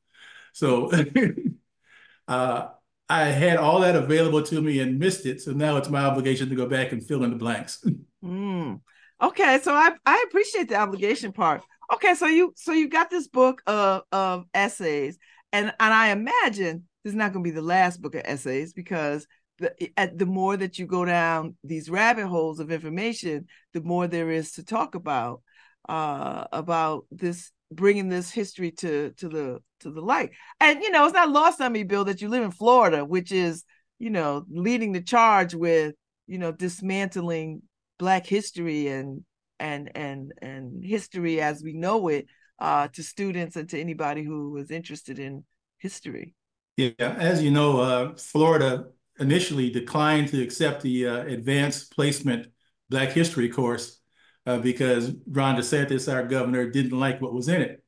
[0.54, 0.92] So
[2.28, 2.68] uh,
[3.08, 5.42] I had all that available to me and missed it.
[5.42, 7.84] So now it's my obligation to go back and fill in the blanks.
[8.22, 8.82] Mm.
[9.22, 11.62] Okay, so I I appreciate the obligation part.
[11.92, 15.18] Okay, so you so you got this book of of essays,
[15.52, 18.74] and and I imagine this is not going to be the last book of essays
[18.74, 19.26] because
[19.58, 24.08] the at the more that you go down these rabbit holes of information, the more
[24.08, 25.42] there is to talk about
[25.88, 30.32] uh about this bringing this history to to the to the light.
[30.60, 33.32] And you know, it's not lost on me, Bill, that you live in Florida, which
[33.32, 33.64] is
[33.98, 35.96] you know leading the charge with
[36.28, 37.64] you know dismantling
[37.98, 39.24] black history and
[39.60, 42.28] and and and history as we know it
[42.60, 45.44] uh, to students and to anybody who is interested in
[45.78, 46.34] history.
[46.78, 48.86] Yeah, as you know, uh, Florida
[49.20, 52.48] initially declined to accept the uh, advanced placement
[52.90, 54.00] Black History course
[54.46, 57.84] uh, because Ron DeSantis, our governor, didn't like what was in it.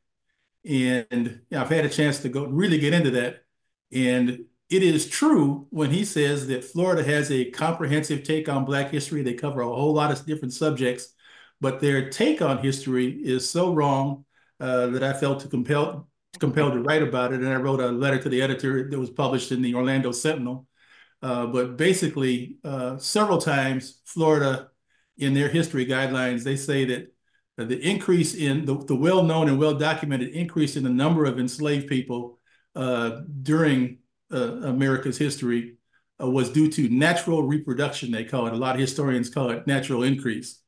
[0.64, 3.44] And I've had a chance to go really get into that.
[3.92, 8.92] And it is true when he says that Florida has a comprehensive take on Black
[8.92, 9.24] history.
[9.24, 11.14] They cover a whole lot of different subjects,
[11.62, 14.26] but their take on history is so wrong
[14.60, 16.10] uh, that I felt to compel,
[16.40, 17.40] compelled to write about it.
[17.40, 20.68] And I wrote a letter to the editor that was published in the Orlando Sentinel.
[21.22, 24.70] Uh, but basically, uh, several times, Florida,
[25.18, 27.14] in their history guidelines, they say that
[27.58, 32.40] the increase in the, the well-known and well-documented increase in the number of enslaved people
[32.76, 34.00] uh, during
[34.34, 35.76] uh, America's history
[36.22, 38.54] uh, was due to natural reproduction, they call it.
[38.54, 40.61] A lot of historians call it natural increase.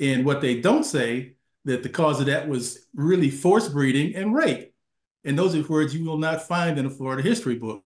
[0.00, 1.34] And what they don't say
[1.66, 4.72] that the cause of that was really forced breeding and rape.
[5.24, 7.84] And those are words you will not find in a Florida history book.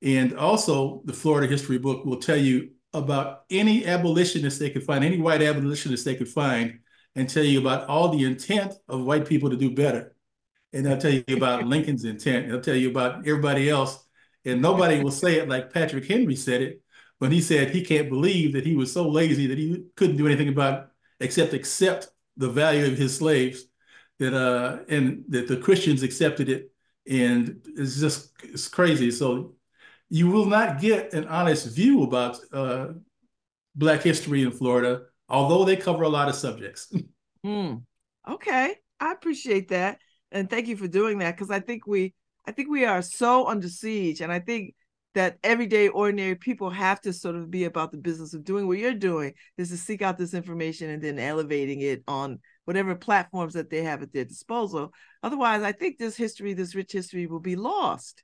[0.00, 5.04] And also, the Florida history book will tell you about any abolitionist they could find,
[5.04, 6.78] any white abolitionist they could find,
[7.16, 10.14] and tell you about all the intent of white people to do better.
[10.72, 12.48] And they'll tell you about Lincoln's intent.
[12.48, 14.02] They'll tell you about everybody else
[14.44, 16.82] and nobody will say it like Patrick Henry said it
[17.18, 20.26] when he said he can't believe that he was so lazy that he couldn't do
[20.26, 20.90] anything about
[21.22, 23.64] except accept the value of his slaves
[24.18, 26.70] that uh and that the Christians accepted it.
[27.08, 29.10] And it's just it's crazy.
[29.10, 29.54] So
[30.08, 32.88] you will not get an honest view about uh
[33.74, 36.92] black history in Florida although they cover a lot of subjects.
[37.44, 37.78] Hmm.
[38.28, 39.98] Okay, I appreciate that,
[40.30, 42.14] and thank you for doing that because I think we,
[42.46, 44.76] I think we are so under siege, and I think
[45.14, 48.78] that everyday ordinary people have to sort of be about the business of doing what
[48.78, 53.54] you're doing is to seek out this information and then elevating it on whatever platforms
[53.54, 54.92] that they have at their disposal.
[55.22, 58.22] Otherwise, I think this history, this rich history, will be lost.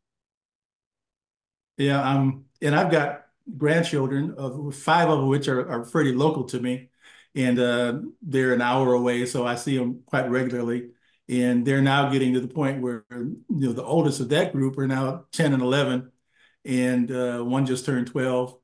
[1.77, 3.25] Yeah, um, and I've got
[3.57, 6.91] grandchildren of five of which are, are pretty local to me,
[7.35, 10.91] and uh, they're an hour away, so I see them quite regularly.
[11.31, 14.79] And they're now getting to the point where you know the oldest of that group
[14.79, 16.11] are now 10 and 11,
[16.69, 18.57] and uh, one just turned 12.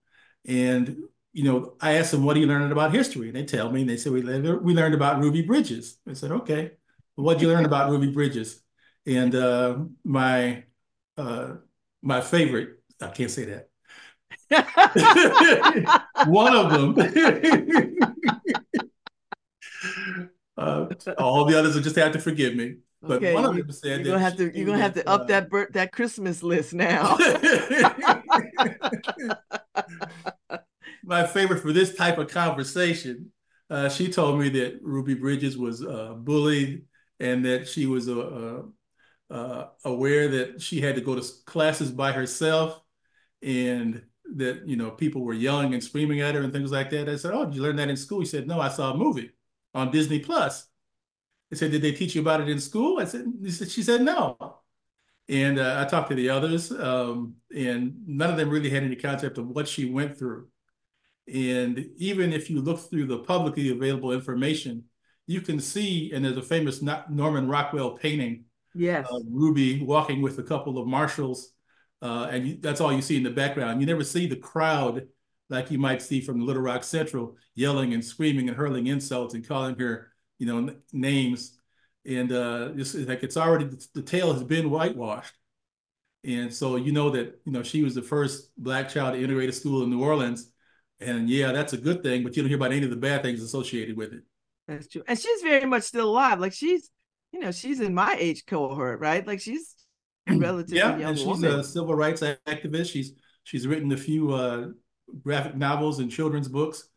[0.47, 0.99] And
[1.33, 3.81] you know, I asked them, "What are you learning about history?" And they tell me,
[3.81, 6.73] and they said, "We we learned about Ruby Bridges." I said, "Okay,
[7.17, 8.63] well, what'd you learn about Ruby Bridges?"
[9.07, 10.65] And uh, my
[11.17, 11.55] uh,
[12.03, 13.69] my favorite, I can't say that.
[16.27, 16.95] One of them.
[20.57, 20.87] uh,
[21.19, 22.77] all the others will just have to forgive me.
[23.07, 25.29] But okay, one of them said you're gonna have to you're gonna have to up
[25.29, 27.19] that that Christmas list now.
[31.05, 33.31] my favorite for this type of conversation,
[33.69, 36.85] uh, she told me that Ruby Bridges was uh, bullied
[37.21, 38.63] and that she was uh,
[39.31, 42.81] uh, aware that she had to go to classes by herself
[43.43, 44.03] and
[44.37, 47.09] that you know people were yelling and screaming at her and things like that.
[47.09, 48.97] I said, "Oh, did you learn that in school?" He said, "No, I saw a
[48.97, 49.31] movie
[49.75, 50.67] on Disney Plus."
[51.53, 53.27] I said, "Did they teach you about it in school?" I said,
[53.69, 54.37] "She said no."
[55.29, 58.97] And uh, I talked to the others, um, and none of them really had any
[58.97, 60.49] concept of what she went through.
[61.33, 64.85] And even if you look through the publicly available information,
[65.27, 68.45] you can see, and there's a famous Norman Rockwell painting
[68.75, 69.07] yes.
[69.11, 71.55] of Ruby walking with a couple of marshals
[72.05, 73.81] uh, and you, that's all you see in the background.
[73.81, 75.09] You never see the crowd
[75.49, 79.47] like you might see from Little Rock Central yelling and screaming and hurling insults and
[79.47, 81.59] calling her, you know, names.
[82.07, 85.35] And uh, it's like it's already the tale has been whitewashed.
[86.25, 89.49] And so you know that you know she was the first black child to integrate
[89.49, 90.51] a school in New Orleans,
[91.01, 92.23] and yeah, that's a good thing.
[92.23, 94.23] But you don't hear about any of the bad things associated with it.
[94.67, 96.41] That's true, and she's very much still alive.
[96.41, 96.91] Like she's,
[97.33, 99.27] you know, she's in my age cohort, right?
[99.27, 99.75] Like she's
[100.29, 101.61] relatively yeah, young and she's woman.
[101.61, 102.91] a civil rights activist.
[102.91, 103.13] She's
[103.45, 104.69] she's written a few uh,
[105.23, 106.89] graphic novels and children's books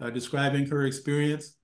[0.00, 1.56] uh, describing her experience.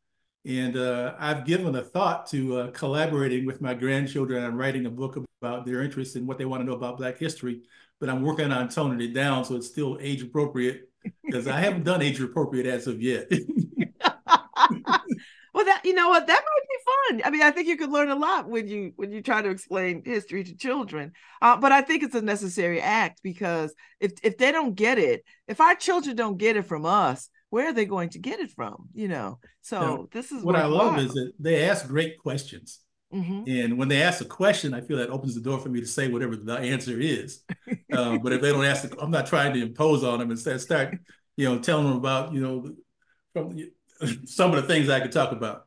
[0.46, 4.90] And uh, I've given a thought to uh, collaborating with my grandchildren and writing a
[4.90, 7.62] book about their interests and what they want to know about Black history.
[7.98, 10.88] But I'm working on toning it down so it's still age appropriate
[11.24, 13.30] because I haven't done age appropriate as of yet.
[15.54, 16.26] well, that you know what?
[16.26, 17.22] That might be fun.
[17.26, 19.50] I mean, I think you could learn a lot when you when you try to
[19.50, 21.12] explain history to children.
[21.42, 25.24] Uh, but I think it's a necessary act because if if they don't get it,
[25.46, 28.50] if our children don't get it from us, where are they going to get it
[28.50, 28.88] from?
[28.94, 29.38] You know.
[29.62, 32.80] So Now, this is what I love is that they ask great questions.
[33.12, 33.48] Mhm.
[33.48, 35.86] And when they ask a question, I feel that opens the door for me to
[35.86, 37.42] say whatever the answer is.
[37.92, 40.38] Uh, but if they don't ask, the, I'm not trying to impose on them and
[40.38, 40.96] start, start,
[41.36, 42.72] you know, telling them about, you know,
[43.32, 43.58] from
[44.26, 45.66] some of the things I could talk about.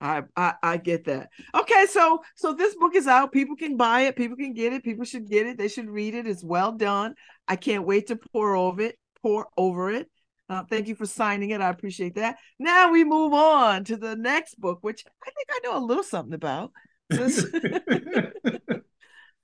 [0.00, 1.30] I, I I get that.
[1.54, 3.32] Okay, so so this book is out.
[3.32, 4.16] People can buy it.
[4.16, 4.82] People can get it.
[4.82, 5.56] People should get it.
[5.56, 6.26] They should read it.
[6.26, 7.14] It's well done.
[7.46, 8.98] I can't wait to pour over it.
[9.22, 10.10] Pour over it.
[10.48, 11.60] Uh, thank you for signing it.
[11.60, 12.36] I appreciate that.
[12.58, 16.02] Now we move on to the next book, which I think I know a little
[16.02, 16.72] something about.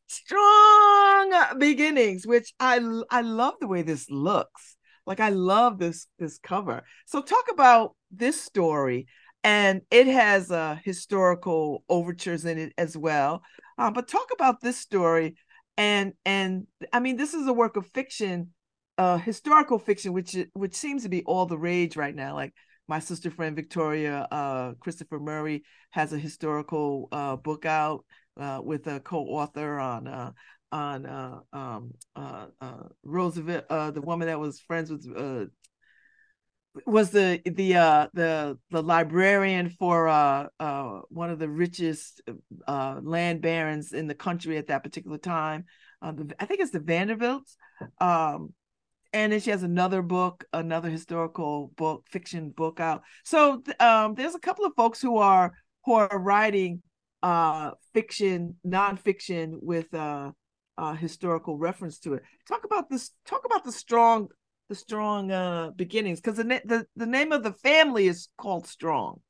[0.06, 4.76] Strong Beginnings, which I I love the way this looks.
[5.06, 6.82] Like I love this this cover.
[7.06, 9.06] So talk about this story,
[9.44, 13.42] and it has uh, historical overtures in it as well.
[13.78, 15.36] Uh, but talk about this story,
[15.76, 18.52] and and I mean this is a work of fiction,
[19.00, 22.34] uh, historical fiction, which which seems to be all the rage right now.
[22.34, 22.52] Like
[22.86, 28.04] my sister friend Victoria uh, Christopher Murray has a historical uh, book out
[28.38, 30.32] uh, with a co-author on uh,
[30.70, 31.94] on uh, um,
[33.02, 35.06] Roosevelt, the woman that was friends with
[36.86, 42.20] was the the uh, the the librarian for uh, uh, one of the richest
[42.68, 45.64] uh, land barons in the country at that particular time.
[46.02, 46.12] I
[46.46, 47.56] think it's the Vanderbilts.
[47.98, 48.54] Um,
[49.12, 53.02] and then she has another book, another historical book, fiction book out.
[53.24, 55.52] So um, there's a couple of folks who are
[55.84, 56.82] who are writing
[57.22, 60.30] uh fiction nonfiction with uh
[60.78, 64.26] uh historical reference to it talk about this talk about the strong
[64.70, 68.66] the strong uh beginnings because the, na- the the name of the family is called
[68.66, 69.20] strong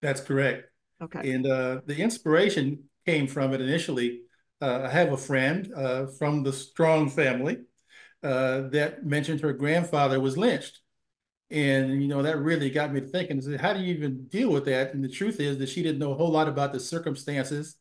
[0.00, 0.70] That's correct.
[1.02, 4.22] okay And uh, the inspiration came from it initially.
[4.60, 7.58] Uh, I have a friend uh, from the Strong family
[8.24, 10.80] uh, that mentioned her grandfather was lynched.
[11.50, 14.64] And, you know, that really got me thinking, is how do you even deal with
[14.64, 14.94] that?
[14.94, 17.76] And the truth is that she didn't know a whole lot about the circumstances.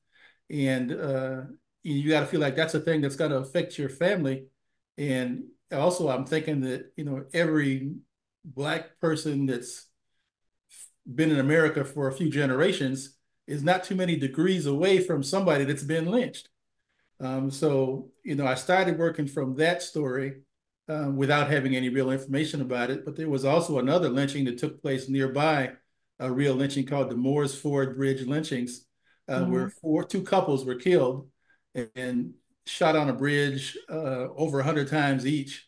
[0.51, 1.41] And uh,
[1.81, 4.45] you got to feel like that's a thing that's going to affect your family.
[4.97, 7.95] And also, I'm thinking that, you know, every
[8.45, 9.87] Black person that's
[11.11, 13.17] been in America for a few generations
[13.47, 16.49] is not too many degrees away from somebody that's been lynched.
[17.23, 20.41] Um, so, you know, I started working from that story
[20.89, 23.05] um, without having any real information about it.
[23.05, 25.71] But there was also another lynching that took place nearby,
[26.19, 28.85] a real lynching called the Moores Ford Bridge lynchings,
[29.29, 29.49] uh, Mhm.
[29.51, 31.29] where four two couples were killed
[31.73, 32.33] and, and
[32.65, 35.65] shot on a bridge uh, over a hundred times each.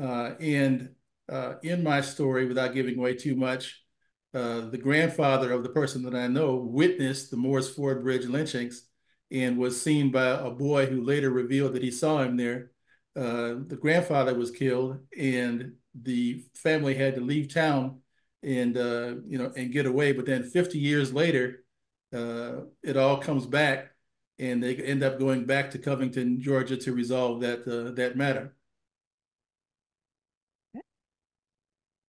[0.00, 0.94] Uh, and
[1.28, 3.84] uh, in my story, without giving away too much,
[4.32, 8.87] uh, the grandfather of the person that I know witnessed the Moores Ford Bridge lynchings
[9.30, 12.70] and was seen by a boy who later revealed that he saw him there.
[13.16, 18.00] Uh, the grandfather was killed, and the family had to leave town
[18.42, 20.12] and uh, you know and get away.
[20.12, 21.64] But then 50 years later,
[22.14, 23.90] uh, it all comes back,
[24.38, 28.54] and they end up going back to Covington, Georgia, to resolve that uh, that matter.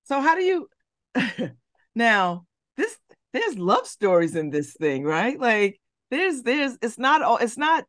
[0.10, 0.68] so how do you
[1.96, 2.98] now this
[3.32, 5.79] there's love stories in this thing right like
[6.10, 7.86] there's there's it's not all it's not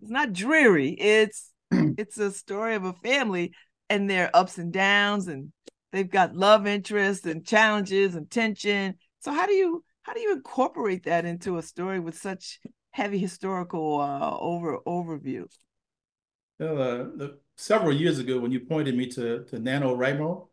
[0.00, 0.90] it's not dreary.
[0.90, 3.52] It's it's a story of a family
[3.88, 5.52] and their ups and downs and
[5.92, 8.94] they've got love interests and challenges and tension.
[9.20, 12.60] So how do you how do you incorporate that into a story with such
[12.90, 15.46] heavy historical uh over overview?
[16.58, 20.48] Well, uh, the, several years ago, when you pointed me to to NaNoWriMo,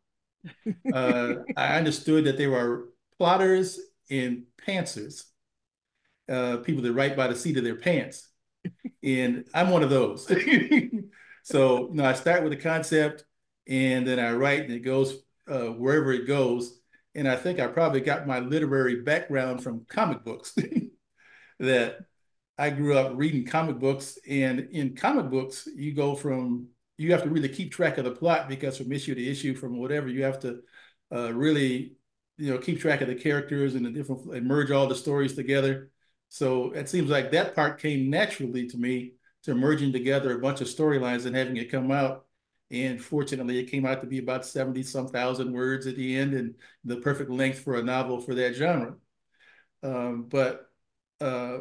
[0.94, 3.80] uh, I understood that they were plotters
[4.10, 5.26] and pantsers,
[6.32, 8.30] uh, people that write by the seat of their pants.
[9.04, 10.28] And I'm one of those.
[11.44, 13.26] so, you know, I start with a concept
[13.68, 15.18] and then I write and it goes
[15.50, 16.80] uh, wherever it goes.
[17.14, 20.56] And I think I probably got my literary background from comic books
[21.60, 21.98] that
[22.58, 24.18] I grew up reading comic books.
[24.30, 26.68] And in comic books, you go from,
[26.98, 29.78] you have to really keep track of the plot because from issue to issue, from
[29.80, 30.62] whatever, you have to
[31.14, 31.96] uh, really,
[32.38, 35.36] you know, keep track of the characters and the different, and merge all the stories
[35.36, 35.90] together.
[36.32, 40.62] So it seems like that part came naturally to me to merging together a bunch
[40.62, 42.26] of storylines and having it come out.
[42.72, 46.34] And fortunately, it came out to be about 70 some thousand words at the end
[46.34, 46.56] and
[46.86, 48.96] the perfect length for a novel for that genre.
[49.84, 50.68] Um, but
[51.20, 51.58] uh,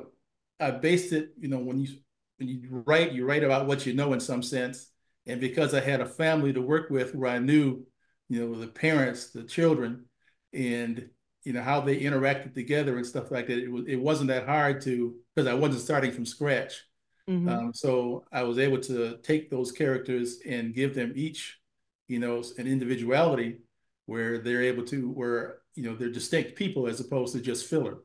[0.60, 1.88] I based it, you know, when you
[2.36, 4.88] when you write, you write about what you know in some sense.
[5.26, 7.84] And because I had a family to work with where I knew,
[8.28, 10.04] you know, the parents, the children,
[10.52, 11.10] and
[11.44, 13.58] you know, how they interacted together and stuff like that.
[13.58, 16.84] It was it wasn't that hard to because I wasn't starting from scratch.
[17.28, 17.48] Mhm.
[17.48, 21.60] Um, so I was able to take those characters and give them each,
[22.08, 23.58] you know, an individuality
[24.06, 27.98] where they're able to, where, you know, they're distinct people as opposed to just filler.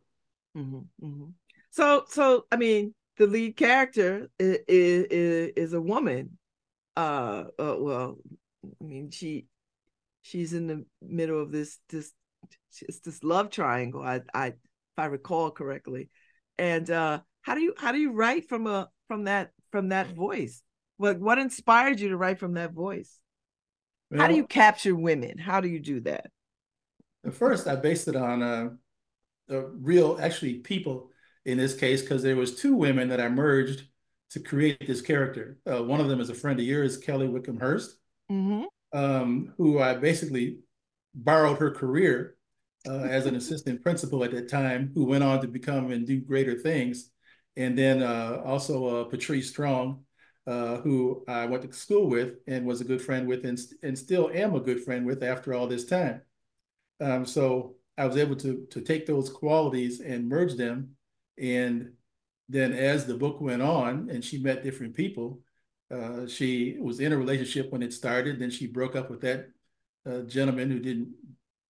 [0.55, 1.33] Mhm, mhm.
[1.71, 6.37] So, so I mean, the lead character is is, is a woman.
[6.95, 8.17] Uh, uh, well,
[8.81, 9.47] I mean, she
[10.21, 12.13] she's in the middle of this this
[12.81, 14.01] it's this love triangle.
[14.01, 14.55] I I if
[14.97, 16.09] I recall correctly,
[16.57, 20.15] and uh, how do you how do you write from a from that from that
[20.15, 20.61] voice?
[20.97, 23.19] What what inspired you to write from that voice?
[24.15, 25.37] how do you capture women?
[25.37, 26.27] How do you do that?
[27.25, 28.69] At first, I based it on uh,
[29.47, 31.09] the real, actually, people
[31.43, 33.83] in this case, because there was two women that I merged
[34.31, 35.57] to create this character.
[35.69, 37.97] Uh, one of them is a friend of yours, Kelly Wickham Hurst,
[38.31, 38.97] Mm-hmm.
[38.97, 40.59] um, who I basically
[41.13, 42.35] borrowed her career
[42.87, 46.19] uh, as an assistant principal at that time, who went on to become and do
[46.19, 47.11] greater things.
[47.57, 50.03] And then uh, also uh, Patrice Strong,
[50.47, 53.97] uh, who I went to school with and was a good friend with, and, and
[53.97, 56.21] still am a good friend with after all this time.
[56.99, 60.95] Um, so I was able to to take those qualities and merge them,
[61.37, 61.93] and
[62.49, 65.39] then as the book went on and she met different people,
[65.91, 68.39] uh, she was in a relationship when it started.
[68.39, 69.47] Then she broke up with that
[70.05, 71.09] uh, gentleman who didn't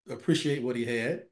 [0.10, 1.23] appreciate what he had,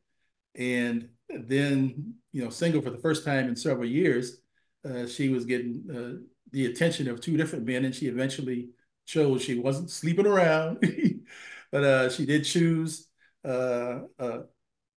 [0.56, 4.38] and then you know single for the first time in several years.
[4.86, 6.22] Uh, she was getting uh,
[6.52, 8.70] the attention of two different men, and she eventually
[9.06, 10.82] chose she wasn't sleeping around,
[11.72, 13.08] but uh, she did choose
[13.46, 14.40] uh, uh,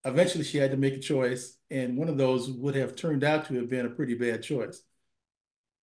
[0.05, 3.47] eventually she had to make a choice, and one of those would have turned out
[3.47, 4.83] to have been a pretty bad choice.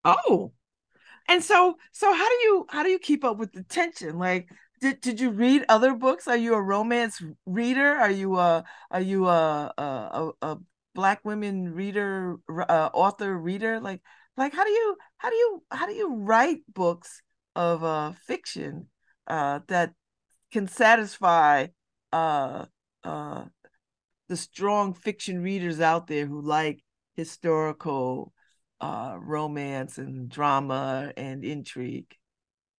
[0.05, 0.51] Oh,
[1.27, 4.17] and so so how do you how do you keep up with the tension?
[4.17, 4.49] Like,
[4.83, 6.27] did did you read other books?
[6.27, 7.95] Are you a romance reader?
[7.95, 10.57] Are you a are you a a a,
[10.93, 13.79] black women reader uh, author reader?
[13.79, 14.01] Like
[14.35, 17.21] like how do you how do you how do you write books
[17.55, 18.87] of uh fiction
[19.27, 19.93] uh that
[20.51, 21.67] can satisfy
[22.11, 22.65] uh
[23.05, 23.45] uh
[24.27, 26.83] the strong fiction readers out there who like
[27.15, 28.33] historical
[28.81, 32.13] uh, romance and drama and intrigue.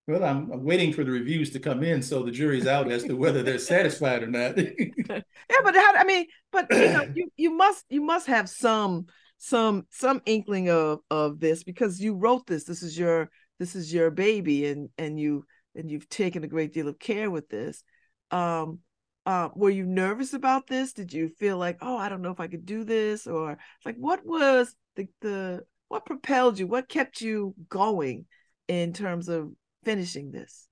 [0.07, 3.05] Well, I'm, I'm waiting for the reviews to come in, so the jury's out as
[3.05, 4.59] to whether they're satisfied or not.
[4.59, 5.23] yeah,
[5.63, 5.95] but how?
[5.95, 9.07] I mean, but you know, you you must you must have some
[9.39, 12.65] some some inkling of of this because you wrote this.
[12.65, 16.75] This is your this is your baby, and and you and you've taken a great
[16.75, 17.83] deal of care with this.
[18.31, 18.81] Um,
[19.25, 20.93] uh, were you nervous about this?
[20.93, 23.57] Did you feel like, oh, I don't know if I could do this, or
[23.87, 26.67] like what was the the what propelled you?
[26.67, 28.27] What kept you going
[28.69, 29.51] in terms of
[29.85, 30.69] finishing this?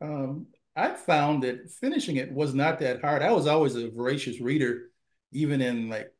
[0.00, 3.22] Um, I found that finishing it was not that hard.
[3.22, 4.90] I was always a voracious reader,
[5.32, 6.12] even in like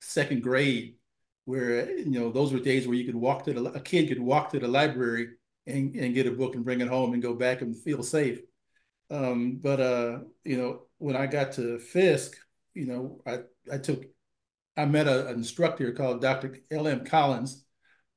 [0.00, 0.94] second grade,
[1.44, 4.20] where you know those were days where you could walk to the a kid could
[4.20, 5.30] walk to the library
[5.66, 8.40] and, and get a book and bring it home and go back and feel safe.
[9.10, 12.36] Um, but uh, you know, when I got to Fisk,
[12.74, 13.40] you know, I
[13.72, 14.04] I took
[14.76, 16.58] I met an instructor called Dr.
[16.70, 17.04] L.M.
[17.04, 17.63] Collins,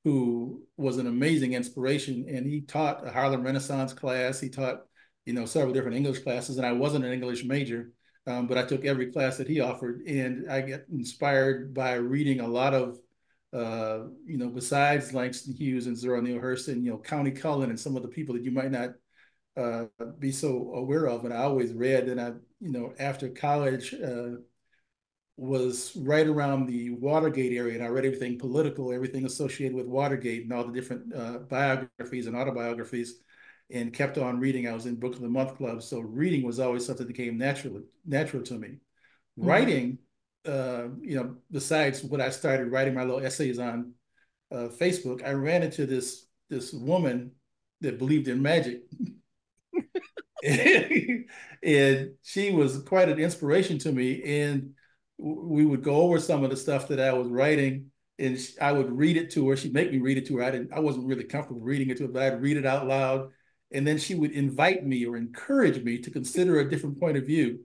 [0.03, 4.40] who was an amazing inspiration, and he taught a Harlem Renaissance class.
[4.40, 4.84] He taught,
[5.26, 7.91] you know, several different English classes, and I wasn't an English major,
[8.26, 12.40] um, but I took every class that he offered, and I get inspired by reading
[12.40, 12.98] a lot of,
[13.53, 17.80] uh, you know, besides Langston Hughes and Zora Neale Hurston, you know, Countee Cullen and
[17.80, 18.91] some of the people that you might not
[19.57, 19.86] uh,
[20.19, 21.26] be so aware of.
[21.26, 23.94] And I always read, and I, you know, after college.
[23.94, 24.41] Uh,
[25.38, 30.43] was right around the Watergate area, and I read everything political, everything associated with Watergate,
[30.43, 33.22] and all the different uh, biographies and autobiographies,
[33.69, 34.68] and kept on reading.
[34.68, 37.38] I was in Book of the Month Club, so reading was always something that came
[37.38, 38.68] naturally natural to me.
[38.68, 39.47] Mm-hmm.
[39.47, 39.97] Writing,
[40.45, 43.93] uh, you know, besides what I started writing my little essays on
[44.51, 47.31] uh, Facebook, I ran into this this woman
[47.81, 48.81] that believed in magic.
[50.43, 54.22] and she was quite an inspiration to me.
[54.23, 54.73] And
[55.18, 58.91] we would go over some of the stuff that I was writing, and I would
[58.91, 59.57] read it to her.
[59.57, 60.44] She'd make me read it to her.
[60.44, 60.73] I didn't.
[60.73, 63.31] I wasn't really comfortable reading it to her, but I'd read it out loud,
[63.72, 67.26] and then she would invite me or encourage me to consider a different point of
[67.26, 67.61] view,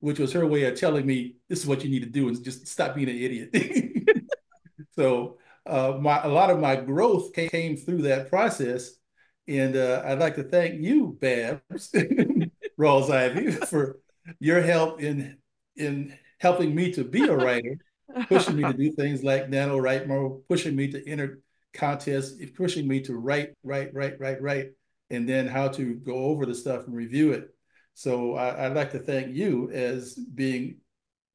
[0.00, 2.42] which was her way of telling me this is what you need to do and
[2.42, 4.22] just stop being an idiot.
[4.94, 8.92] so uh, my a lot of my growth came through that process,
[9.46, 11.90] and uh, I'd like to thank you, Babz
[12.80, 14.00] Rawls Ivy, for
[14.40, 15.36] your help in
[15.76, 17.76] in helping me to be a writer,
[18.28, 21.40] pushing me to do things like NaNoWriMo, pushing me to enter
[21.74, 24.70] contests, pushing me to write, write, write, write, write,
[25.10, 27.48] and then how to go over the stuff and review it.
[27.94, 30.76] So I, would like to thank you as being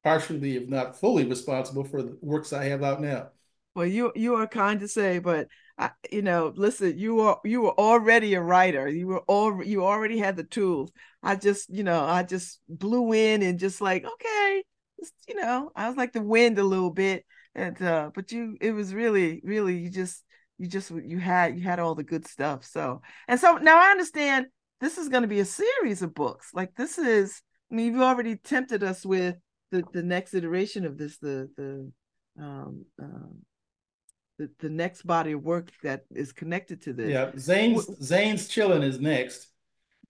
[0.02, 3.28] partially, if not fully, responsible for the works I have out now.
[3.74, 7.62] Well, you you are kind to say, but I, you know, listen, you are you
[7.62, 8.88] were already a writer.
[8.88, 10.92] You were all you already had the tools.
[11.22, 14.62] I just, you know, I just blew in and just like, okay,
[15.04, 17.24] just, you know, I was like the wind a little bit,
[17.54, 20.24] and uh, but you, it was really, really, you just,
[20.58, 22.64] you just, you had, you had all the good stuff.
[22.64, 24.46] So, and so now I understand
[24.80, 26.50] this is going to be a series of books.
[26.54, 29.36] Like this is, I mean, you've already tempted us with
[29.70, 31.92] the the next iteration of this, the the
[32.40, 33.38] um, um
[34.38, 37.10] the, the next body of work that is connected to this.
[37.10, 39.48] Yeah, Zane's Zane's chilling is next.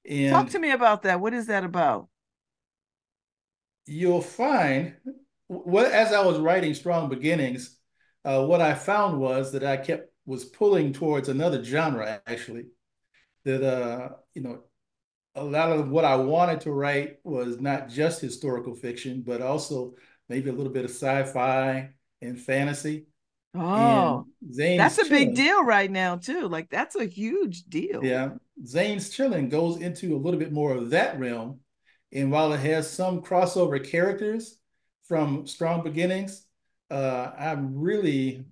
[0.09, 1.21] And Talk to me about that.
[1.21, 2.09] What is that about?
[3.86, 4.94] You'll find
[5.48, 7.78] what as I was writing Strong Beginnings,
[8.24, 12.66] uh, what I found was that I kept was pulling towards another genre actually.
[13.44, 14.61] That uh, you know,
[15.35, 19.94] a lot of what I wanted to write was not just historical fiction, but also
[20.28, 21.90] maybe a little bit of sci-fi
[22.23, 23.06] and fantasy.
[23.55, 26.48] Oh, and Zane's that's a big deal right now too.
[26.48, 28.05] Like that's a huge deal.
[28.05, 28.31] Yeah,
[28.66, 31.61] Zane's Chilling goes into a little bit more of that realm.
[32.15, 34.57] And while it has some crossover characters
[35.09, 36.47] from Strong Beginnings,
[36.91, 38.45] uh, I'm really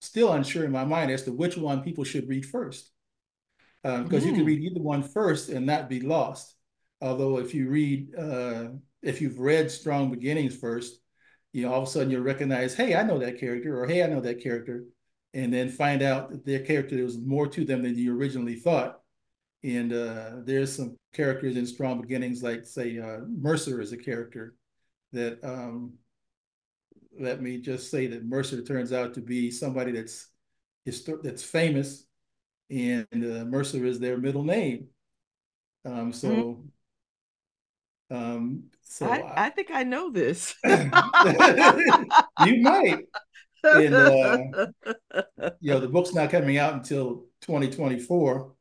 [0.00, 2.92] still unsure in my mind as to which one people should read first.
[3.82, 4.46] Because you can Mm.
[4.46, 6.54] read either one first and not be lost.
[7.00, 8.68] Although if you read, uh,
[9.02, 11.00] if you've read Strong Beginnings first,
[11.52, 14.04] you know, all of a sudden you'll recognize, hey, I know that character, or hey,
[14.04, 14.84] I know that character,
[15.32, 18.56] and then find out that their character there was more to them than you originally
[18.56, 18.99] thought.
[19.62, 24.54] And uh, there's some characters in Strong Beginnings, like say uh, Mercer is a character
[25.12, 25.94] that um,
[27.18, 30.28] let me just say that Mercer turns out to be somebody that's
[31.22, 32.06] that's famous,
[32.70, 34.88] and uh, Mercer is their middle name.
[35.84, 36.64] Um, so,
[38.10, 40.54] um, so I, I think I know this.
[40.64, 43.04] you might.
[43.62, 44.38] And uh,
[45.60, 48.52] you know, the book's not coming out until 2024.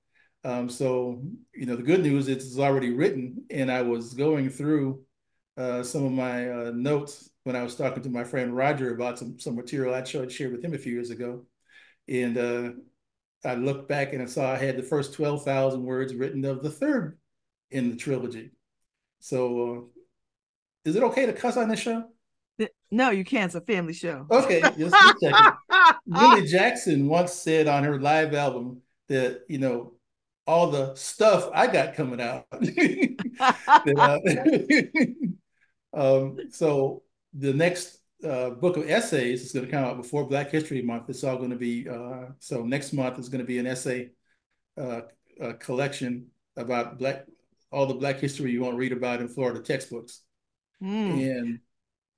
[0.44, 1.22] Um, so,
[1.53, 5.03] you know, the good news is it's already written, and I was going through
[5.57, 9.20] uh, some of my uh, notes when I was talking to my friend Roger about
[9.20, 11.45] some some material I'd shared shared with him a few years ago,
[12.07, 12.72] and uh,
[13.44, 16.70] I looked back and I saw I had the first 12,000 words written of the
[16.70, 17.18] third
[17.72, 18.52] in the trilogy.
[19.20, 19.82] So, uh,
[20.86, 22.06] is it okay to cuss on this show?
[22.91, 23.45] no, you can't.
[23.45, 24.26] It's a family show.
[24.30, 26.48] Okay, just second.
[26.48, 29.94] Jackson once said on her live album that, you know,
[30.50, 32.48] all the stuff I got coming out.
[33.40, 34.20] Uh,
[35.94, 37.04] um, so
[37.34, 41.10] the next uh, book of essays is going to come out before Black History Month.
[41.10, 44.10] It's all going to be, uh, so next month is going to be an essay
[44.78, 45.02] uh,
[45.42, 46.28] uh, collection
[46.58, 47.26] about Black,
[47.72, 50.24] all the Black history you won't read about in Florida textbooks.
[50.84, 51.38] Mm.
[51.40, 51.60] And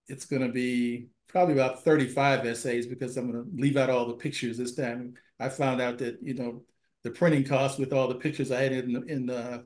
[0.08, 4.08] it's going to be probably about 35 essays because I'm going to leave out all
[4.08, 5.14] the pictures this time.
[5.40, 6.64] I found out that, you know,
[7.03, 9.64] the printing costs with all the pictures I had in the, in the,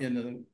[0.00, 0.44] in the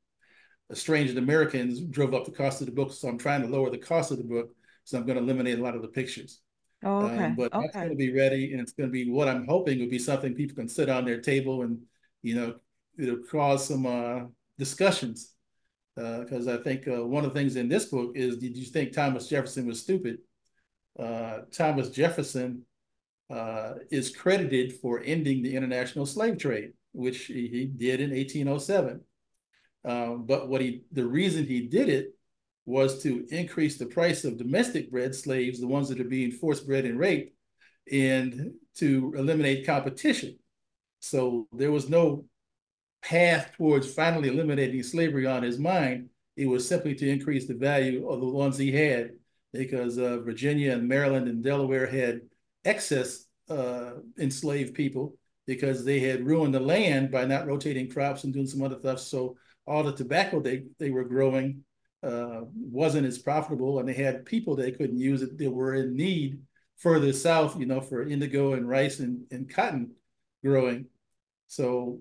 [0.71, 2.93] Estranged Americans drove up the cost of the book.
[2.93, 4.55] So I'm trying to lower the cost of the book.
[4.85, 6.41] So I'm going to eliminate a lot of the pictures.
[6.83, 7.25] Oh, okay.
[7.25, 7.79] Um, but that's okay.
[7.81, 10.35] going to be ready, and it's going to be what I'm hoping would be something
[10.35, 11.79] people can sit on their table and
[12.23, 12.55] you know
[12.99, 14.21] it'll cause some uh,
[14.59, 15.35] discussions.
[15.97, 18.93] Because I think uh, one of the things in this book is, did you think
[18.93, 20.19] Thomas Jefferson was stupid?
[20.99, 22.65] Uh, Thomas Jefferson
[23.31, 29.01] uh, is credited for ending the international slave trade, which he, he did in 1807.
[29.85, 32.15] Um, but what he, the reason he did it
[32.67, 36.67] was to increase the price of domestic bred slaves, the ones that are being forced
[36.67, 37.33] bred and raped,
[37.91, 40.37] and to eliminate competition.
[41.01, 42.27] So there was no
[43.03, 46.11] path towards finally eliminating slavery on his mind.
[46.37, 49.13] It was simply to increase the value of the ones he had,
[49.53, 52.21] because uh, Virginia and Maryland and Delaware had
[52.65, 55.17] excess uh, enslaved people
[55.47, 59.01] because they had ruined the land by not rotating crops and doing some other stuff.
[59.01, 61.65] So all the tobacco they, they were growing
[62.03, 65.37] uh, wasn't as profitable, and they had people they couldn't use it.
[65.37, 66.41] They were in need
[66.79, 69.93] further south, you know, for indigo and rice and, and cotton
[70.43, 70.87] growing.
[71.47, 72.01] So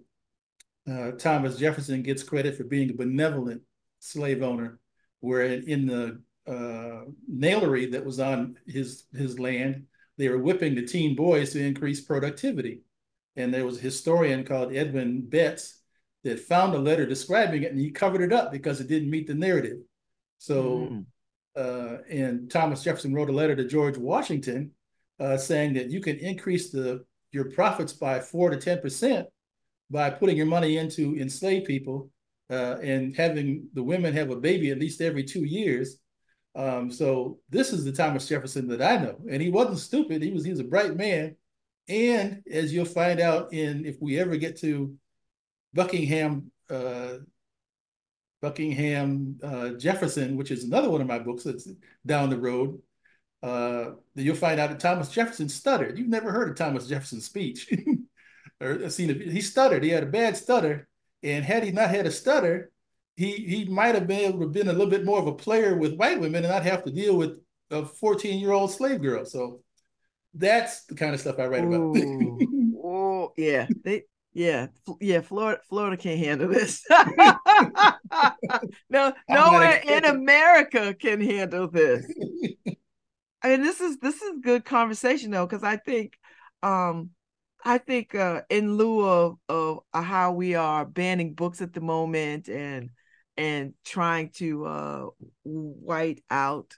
[0.90, 3.61] uh, Thomas Jefferson gets credit for being a benevolent
[3.99, 4.80] slave owner,
[5.19, 9.86] where in the uh, nailery that was on his his land,
[10.20, 12.82] they were whipping the teen boys to increase productivity.
[13.38, 15.80] And there was a historian called Edwin Betts
[16.26, 19.28] that found a letter describing it, and he covered it up because it didn't meet
[19.28, 19.80] the narrative.
[20.38, 21.06] So, Mm.
[21.56, 24.72] uh, and Thomas Jefferson wrote a letter to George Washington
[25.20, 29.28] uh, saying that you can increase the your profits by four to ten percent
[29.90, 32.10] by putting your money into enslaved people
[32.50, 36.00] uh, and having the women have a baby at least every two years.
[36.60, 40.22] Um, so this is the Thomas Jefferson that I know, and he wasn't stupid.
[40.22, 41.38] He was he was a bright man,
[41.88, 44.94] and as you'll find out in if we ever get to
[45.73, 47.19] Buckingham, uh,
[48.41, 51.69] Buckingham uh, Jefferson, which is another one of my books that's
[52.06, 52.81] down the road,
[53.41, 55.98] uh, you'll find out that Thomas Jefferson stuttered.
[55.98, 57.72] You've never heard of Thomas Jefferson's speech
[58.61, 59.31] or seen it.
[59.31, 59.81] He stuttered.
[59.81, 60.90] He had a bad stutter,
[61.23, 62.69] and had he not had a stutter,
[63.20, 65.76] he he might have been able to been a little bit more of a player
[65.76, 67.32] with white women and not have to deal with
[67.70, 69.26] a 14 year old slave girl.
[69.26, 69.60] So
[70.34, 71.98] that's the kind of stuff I write about.
[72.82, 74.68] Oh yeah, they yeah
[75.02, 76.82] yeah Florida Florida can't handle this.
[78.90, 82.06] no, nowhere in America can handle this.
[83.44, 86.14] I mean, this is this is good conversation though, because I think,
[86.64, 87.10] um,
[87.66, 91.82] I think uh, in lieu of of uh, how we are banning books at the
[91.82, 92.91] moment and
[93.40, 95.06] and trying to uh,
[95.44, 96.74] white out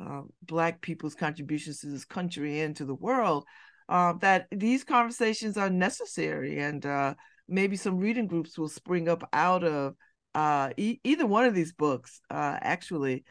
[0.00, 3.44] uh, Black people's contributions to this country and to the world,
[3.88, 7.14] uh, that these conversations are necessary, and uh,
[7.48, 9.94] maybe some reading groups will spring up out of
[10.34, 13.24] uh, e- either one of these books, uh, actually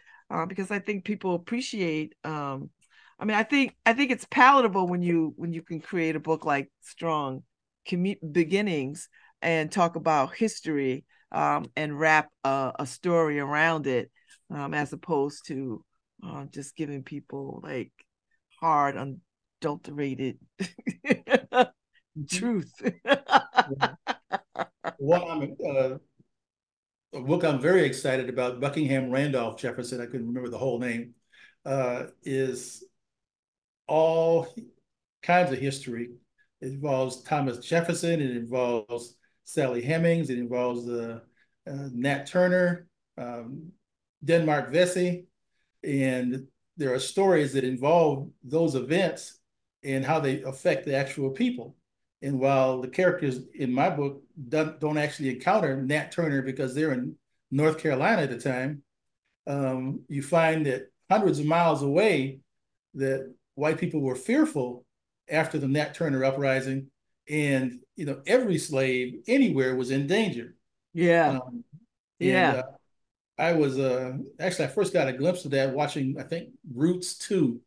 [0.48, 2.14] because I think people appreciate.
[2.24, 2.70] Um,
[3.20, 6.20] I mean, I think I think it's palatable when you when you can create a
[6.20, 7.44] book like Strong
[7.90, 9.10] Beginnings
[9.42, 14.12] and talk about history um, and wrap a, a story around it,
[14.50, 15.84] um, as opposed to
[16.26, 17.92] uh, just giving people like
[18.60, 20.38] hard, unadulterated
[22.30, 22.74] truth.
[24.98, 25.98] One I'm, uh,
[27.14, 31.14] a book I'm very excited about, Buckingham Randolph Jefferson, I couldn't remember the whole name,
[31.66, 32.84] uh, is
[33.88, 34.54] all
[35.22, 36.10] kinds of history.
[36.62, 39.16] It involves Thomas Jefferson, it involves
[39.48, 41.22] Sally Hemings, it involves uh,
[41.66, 42.86] uh, Nat Turner,
[43.18, 43.72] um,
[44.22, 45.28] Denmark Vesey,
[45.86, 46.46] and
[46.76, 49.40] there are stories that involve those events
[49.86, 51.78] and how they affect the actual people.
[52.22, 56.92] And while the characters in my book don't, don't actually encounter Nat Turner because they're
[56.92, 57.16] in
[57.50, 58.84] North Carolina at the time,
[59.48, 62.42] um, you find that hundreds of miles away,
[62.96, 64.84] that white people were fearful
[65.30, 66.92] after the Nat Turner uprising,
[67.30, 70.56] and you know every slave anywhere was in danger.
[70.94, 71.64] yeah, Um,
[72.20, 72.50] Yeah.
[72.50, 72.64] and, uh,
[73.40, 77.18] I was uh, actually I first got a glimpse of that watching I think Roots
[77.18, 77.62] two,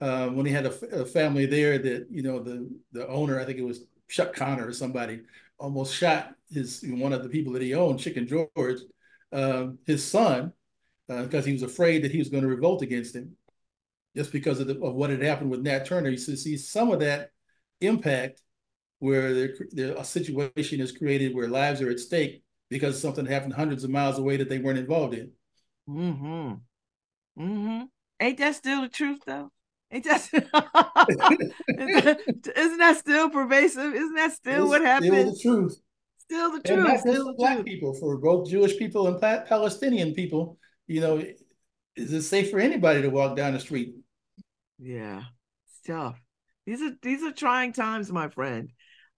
[0.00, 3.58] uh, when he had a family there that you know the the owner I think
[3.58, 5.22] it was Chuck Connor or somebody
[5.58, 8.80] almost shot his one of the people that he owned Chicken George,
[9.32, 10.52] um, his son,
[11.08, 13.36] because he was afraid that he was going to revolt against him,
[14.16, 16.10] just because of, the, of what had happened with Nat Turner.
[16.10, 17.30] You see some of that
[17.80, 18.42] impact
[18.98, 23.54] where there, there, a situation is created where lives are at stake because something happened
[23.54, 25.32] hundreds of miles away that they weren't involved in.
[25.88, 26.54] Mm-hmm.
[27.38, 27.82] Mm-hmm.
[28.20, 29.50] Ain't that still the truth though?
[29.90, 30.28] Ain't that
[32.56, 33.94] isn't that still pervasive?
[33.94, 35.08] Isn't that still It's what happened?
[35.08, 35.80] Still the truth.
[36.18, 36.84] Still the And truth.
[36.84, 37.64] not Still the black truth.
[37.64, 41.18] people, for both Jewish people and Palestinian people, you know,
[41.96, 43.94] is it safe for anybody to walk down the street?
[44.78, 45.22] Yeah.
[45.68, 46.20] It's tough.
[46.66, 48.70] These are these are trying times, my friend.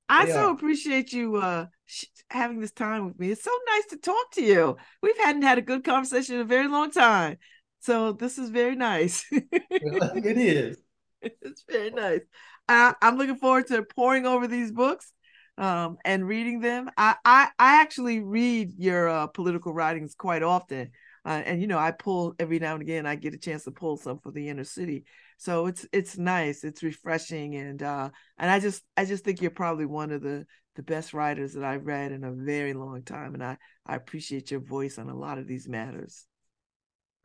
[0.09, 3.31] I They so appreciate you uh sh- having this time with me.
[3.31, 4.77] It's so nice to talk to you.
[5.03, 7.39] We've hadn't had a good conversation in a very long time.
[7.81, 9.25] So this is very nice.
[9.31, 10.79] it is.
[11.23, 12.21] it's very nice.
[12.69, 15.13] I, I'm looking forward to poring over these books
[15.59, 16.91] um, and reading them.
[16.97, 20.91] I, I, I actually read your uh, political writings quite often.
[21.25, 23.07] Uh, and you know, I pull every now and again.
[23.07, 25.05] I get a chance to pull some for the inner city,
[25.39, 29.51] so it's it's nice, it's refreshing, and uh, and I just I just think you're
[29.51, 30.47] probably one of the
[30.77, 33.57] the best writers that I've read in a very long time, and I
[33.87, 36.27] I appreciate your voice on a lot of these matters.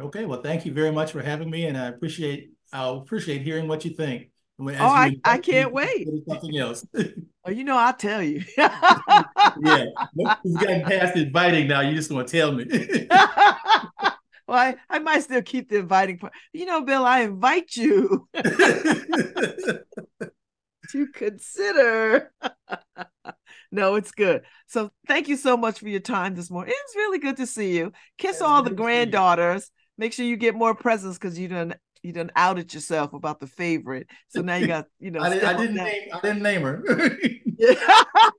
[0.02, 3.68] Okay, well, thank you very much for having me, and I appreciate I'll appreciate hearing
[3.68, 4.32] what you think.
[4.58, 6.08] When- Oh, I- I can't wait.
[6.28, 6.86] Something else.
[7.44, 8.44] Oh, you know, I'll tell you.
[8.56, 11.82] yeah, we've gotten past inviting now.
[11.82, 12.66] You just want to tell me.
[14.52, 16.34] well, I, I might still keep the inviting part.
[16.52, 19.86] You know, Bill, I invite you to
[21.14, 22.34] consider.
[23.72, 24.42] no, it's good.
[24.68, 26.74] So thank you so much for your time this morning.
[26.74, 27.94] It was really good to see you.
[28.18, 28.88] Kiss all the good to see you.
[28.88, 29.72] granddaughters.
[29.98, 33.48] Make sure you get more presents because you done you done outed yourself about the
[33.48, 34.08] favorite.
[34.30, 36.84] So now you got, you know, I, didn't that- name I didn't name her.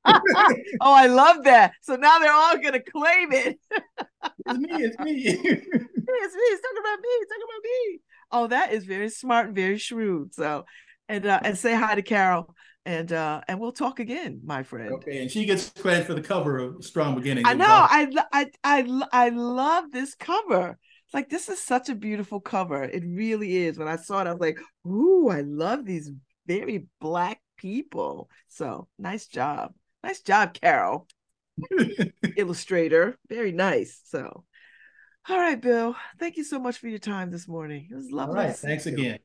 [0.04, 1.72] oh, I love that.
[1.82, 3.58] So now they're all gonna claim it.
[3.70, 4.68] it's me.
[4.70, 5.12] It's me.
[5.26, 5.54] it's me.
[5.54, 7.08] it's talking about me.
[7.08, 8.00] it's talking about me.
[8.32, 10.34] Oh, that is very smart and very shrewd.
[10.34, 10.64] So,
[11.08, 14.92] and uh, and say hi to Carol, and uh, and we'll talk again, my friend.
[14.94, 17.66] okay, and she gets credit for the cover of Strong beginning I know.
[17.68, 20.78] I, I I I love this cover.
[21.14, 22.82] Like this is such a beautiful cover.
[22.82, 23.78] It really is.
[23.78, 26.10] When I saw it, I was like, ooh, I love these
[26.46, 28.28] very black people.
[28.48, 29.72] So nice job.
[30.02, 31.06] Nice job, Carol.
[32.36, 33.16] Illustrator.
[33.28, 34.00] Very nice.
[34.04, 34.44] So
[35.28, 35.94] all right, Bill.
[36.18, 37.86] Thank you so much for your time this morning.
[37.90, 38.34] It was lovely.
[38.34, 38.94] right, to see thanks you.
[38.94, 39.18] again.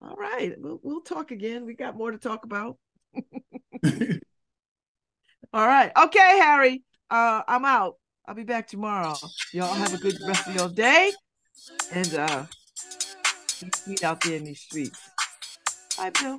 [0.00, 0.54] All right.
[0.56, 1.66] We'll, we'll talk again.
[1.66, 2.78] We got more to talk about.
[5.52, 5.90] All right.
[6.04, 6.84] Okay, Harry.
[7.10, 7.96] Uh, I'm out.
[8.28, 9.16] I'll be back tomorrow.
[9.52, 11.10] Y'all have a good rest of your day.
[11.92, 12.44] And uh
[13.60, 15.00] be sweet out there in these streets.
[15.96, 16.38] Bye, Bill.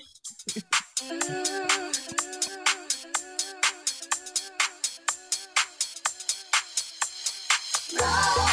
[7.99, 8.50] Love.